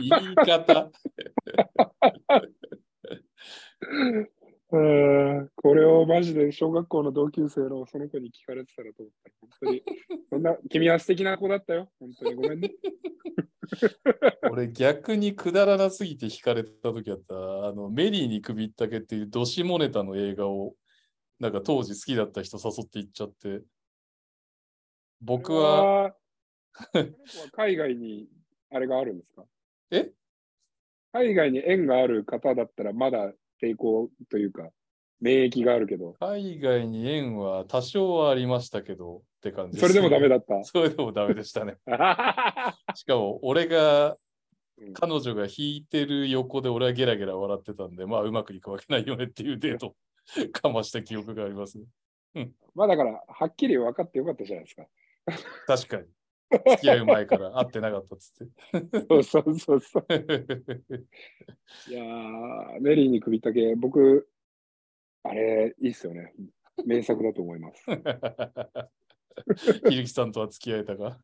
[0.00, 0.90] 言い方。
[4.72, 9.82] うーんこれをマジで小学校の同級生のその子に聞かれてたらと思ったら、本当に、
[10.28, 11.88] そんな、君は素敵な子だったよ。
[12.00, 12.72] 本当にごめんね。
[14.50, 20.74] 俺逆にくだらなすぎて惹かれた時あったあのメリーに首ったけっていうドシモネタの映画を
[21.38, 23.62] なんか当時好きだった人誘って行っちゃって。
[25.20, 26.14] 僕は。
[27.52, 28.26] 海外に
[28.70, 29.44] あれがあるんですか？
[29.90, 30.10] え？
[31.12, 33.32] 海外に縁がある方だったらまだ
[33.62, 34.68] 抵抗というか、
[35.20, 40.62] 免疫があるけど、海外に縁は多少はありましたけどって感じそれでもダメだだった？
[40.64, 41.76] それでもダメでしたね。
[42.94, 44.16] しかも俺が
[44.78, 44.92] うん。
[44.92, 49.96] 彼女が弾いてる横で俺はゲラゲラ笑ってたんでまあうまくいくわけないよねっていうデート
[50.52, 51.78] かました記憶があります
[52.74, 54.86] まあだから、はっきり分かってよかったじゃないですか。
[55.66, 56.04] 確かに
[56.50, 58.52] 付き合う前から会ってなかったっつって
[59.08, 60.06] そうそうそうそう。
[61.88, 64.28] いやー、メリーに首ったけ、僕、
[65.22, 66.32] あれ、いいっすよね。
[66.84, 67.84] 名作だと思います。
[69.88, 71.20] ひるきさんとは付き合えたか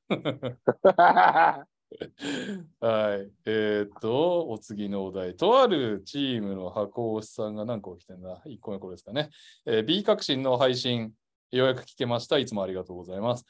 [2.80, 3.30] はい。
[3.46, 5.36] えーっと、お次のお題。
[5.36, 9.30] とあるチームの箱推しさんが何個来てんだ ?1 個目これですかね。
[9.66, 11.12] えー B 革新の配信、
[11.50, 12.38] ようやく聞けました。
[12.38, 13.46] いつもありがとうございます。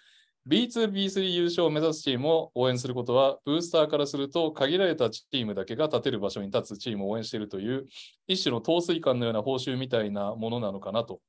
[0.48, 7.86] B2、B3 優勝を目指すチームを応援することは、ブースターからすると限られたチームだけが立てる場所に立つチームを応援しているという、
[8.26, 11.20] 一種の陶酔感のような報酬みたいなものなのかなと。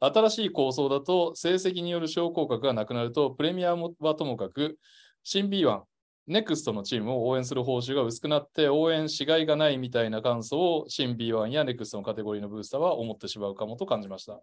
[0.00, 4.78] 新しい構想だと、成績による昇降格がなくなると、プレミアムはともかく、
[5.22, 5.82] 新 B1、
[6.26, 14.40] ネクストのチームを応援する報酬が薄くなって応援しがいがないみたいな感想を新 B1 やネクストのカテゴリーのブースターは思ってしまうかもと感じました。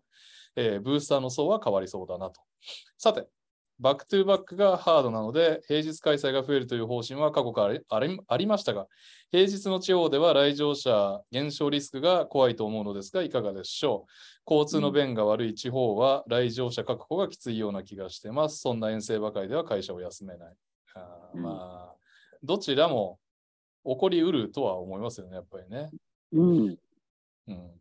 [0.56, 2.42] えーブースターの層は変わりそうだなと。
[2.98, 3.28] さて、
[3.78, 8.88] back to back がハードなので、平日開催が増えるという方針は過去からありましたが、
[9.32, 14.06] 平日の地方では来場者減少リスクが怖いと思うのですが、いかがでしょ
[14.48, 14.54] う？
[14.54, 18.62] 交通の便が悪い地方は来場者確保がきついような気がしてます。
[18.62, 20.56] そんな遠征ばかりでは会社を休めない。
[20.94, 21.96] あまあ、
[22.44, 23.20] どちらも
[23.84, 25.90] 起こりうるとは思いますよね、やっぱりね。
[26.32, 26.78] うん。
[27.48, 27.72] うん。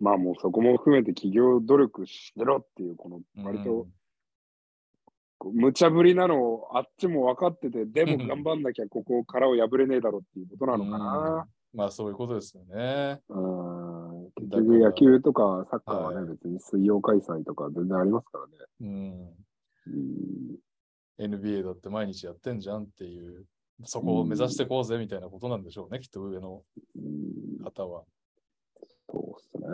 [0.00, 3.92] まあもうそこも含めて企業努力しろっていう、この割とうん
[5.52, 11.48] 無茶ぶりなのをあっちも分かってて、でも頑張んなきゃ ここからを破れねえだろっていうことなのかな。
[11.72, 13.20] まあそういうことですよね。
[13.28, 14.30] うん。
[14.36, 18.52] 結局野球とかサッカーはね、はい別に水曜開催とか全然ありますからね。
[18.80, 19.34] うん。
[19.86, 20.58] うん。
[21.18, 23.46] NBA だって毎日やってんじゃんっていう、
[23.84, 26.62] そこを目指してこうぜみたいなことなんでしょうね、きっと上の
[26.96, 28.04] うん方は。
[29.10, 29.70] そうですね。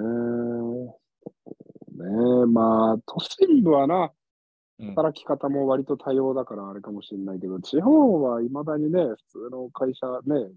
[1.97, 4.11] ねまあ、都心部はな、うん、
[4.79, 9.01] 働き方も割と多様だからあれかもしれないけど、地方はいまだにね、
[9.33, 10.51] 普通の会社ね、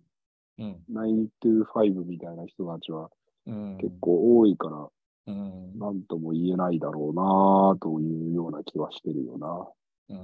[0.59, 0.83] うん。
[0.91, 3.09] 9 to 5みたいな人たちは
[3.47, 3.77] うん。
[3.79, 5.79] 結構多いから、うん。
[5.79, 9.67] なんとも言えないだろうなというような気はしてるよな。
[10.09, 10.17] うん。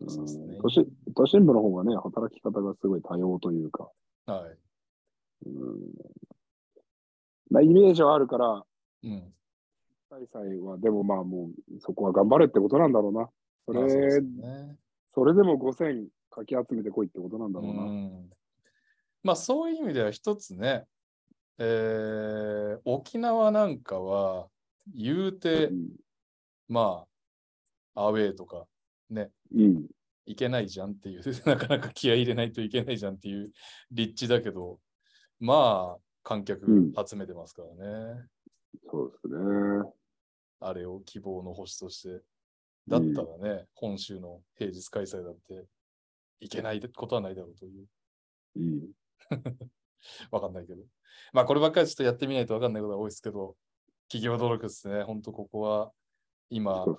[0.00, 3.88] うんそうですね都心都心部の方がね、働き方がすごい多様というか、
[4.26, 4.58] はい。
[5.46, 5.80] うん
[7.50, 8.64] なイメージはあるから、
[9.04, 9.32] うん。
[10.14, 13.28] 開催は、でもまあもう、そこは頑張れってことなんだろうな。
[13.66, 14.76] それ、まあ
[15.12, 15.24] そ。
[15.24, 17.82] れでも5000かき集めてこいってことなんだろうな。
[17.82, 18.30] うん。
[19.22, 20.84] まあそういう意味では一つね、
[21.58, 24.48] えー沖縄なんかは
[24.94, 25.70] 言うて、
[26.68, 27.04] ま
[27.94, 28.66] あ、アウェーとか
[29.10, 29.86] ね、うん。
[30.26, 33.52] いけないじゃんっていう、 なかなか気合い入れないといけないじゃんっていう
[33.90, 34.80] 立地だけど、
[35.40, 38.26] まあ、観客集めてますからね。
[38.90, 39.92] そうですね。
[40.66, 42.22] あれを希望の星として。
[42.86, 45.66] だったらね、本州の平日開催だって
[46.40, 47.86] いけないことはないだろうという。
[48.56, 48.92] うん。
[50.30, 50.82] わかんないけど。
[51.32, 53.56] まあ、こればっかりちょっとやってみないとわかんないことが多いですけど、
[54.08, 55.02] 企業努力ですね。
[55.02, 55.92] 本当ここは、
[56.50, 56.92] 今ね。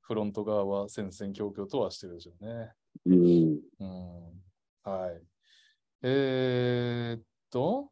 [0.00, 2.72] フロント側は戦々恐々とはしてるでしょうね。
[3.06, 3.60] うん。
[3.80, 4.42] うん。
[4.84, 5.22] はい。
[6.02, 7.90] えー、っと、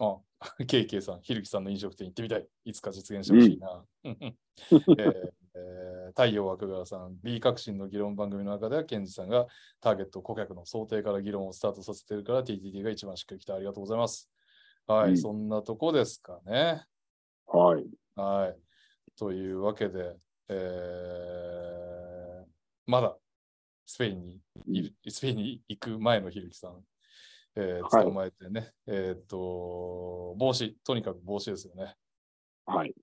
[0.00, 0.18] あ、
[0.60, 2.46] KK さん、ひるきさんの飲食店行ってみたい。
[2.64, 3.84] いつか実現してほしいな。
[4.04, 4.32] えー
[4.96, 9.46] えー太陽枠川さん、B 革新の議論番組の中では、ケンジさんが
[9.80, 13.54] ターゲット顧客の想定から議論をスタートさせてるから TTT が一番しっくりきた。
[13.54, 14.30] ありがとうございます。
[14.86, 16.82] はい、うんそんなとこですかね。
[17.46, 17.86] はい。
[18.16, 18.56] はい。
[19.16, 20.16] というわけで、
[20.48, 22.46] えー
[22.86, 23.14] まだ
[23.84, 26.82] スペインにいる、スペインに行く前のひるきさん、
[27.60, 31.96] えーはい捕まえてね、えーっと、帽子、とにかく帽子ですよね。
[32.64, 32.94] はい。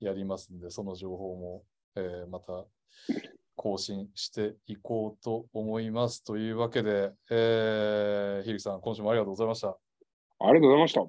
[0.00, 1.62] やりますんで、その情報も、
[1.94, 2.64] えーまた
[3.54, 6.24] 更新していこうと思います。
[6.24, 9.68] というわけで、えー、ひるきさん、今週もありがとうございました。
[9.68, 11.02] ありがとうございました。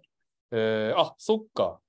[0.51, 1.79] えーあ、そっか。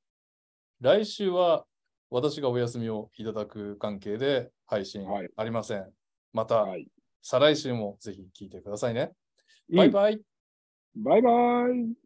[0.80, 1.66] 来週は
[2.09, 5.84] 私がお休みをいただく関係で配信はいありません。
[6.32, 6.88] また、はい。
[7.20, 9.12] 再来週もぜひ聞いてくださいね。
[9.74, 10.16] バイバイ。
[10.16, 10.20] バイ
[10.97, 12.03] バイ。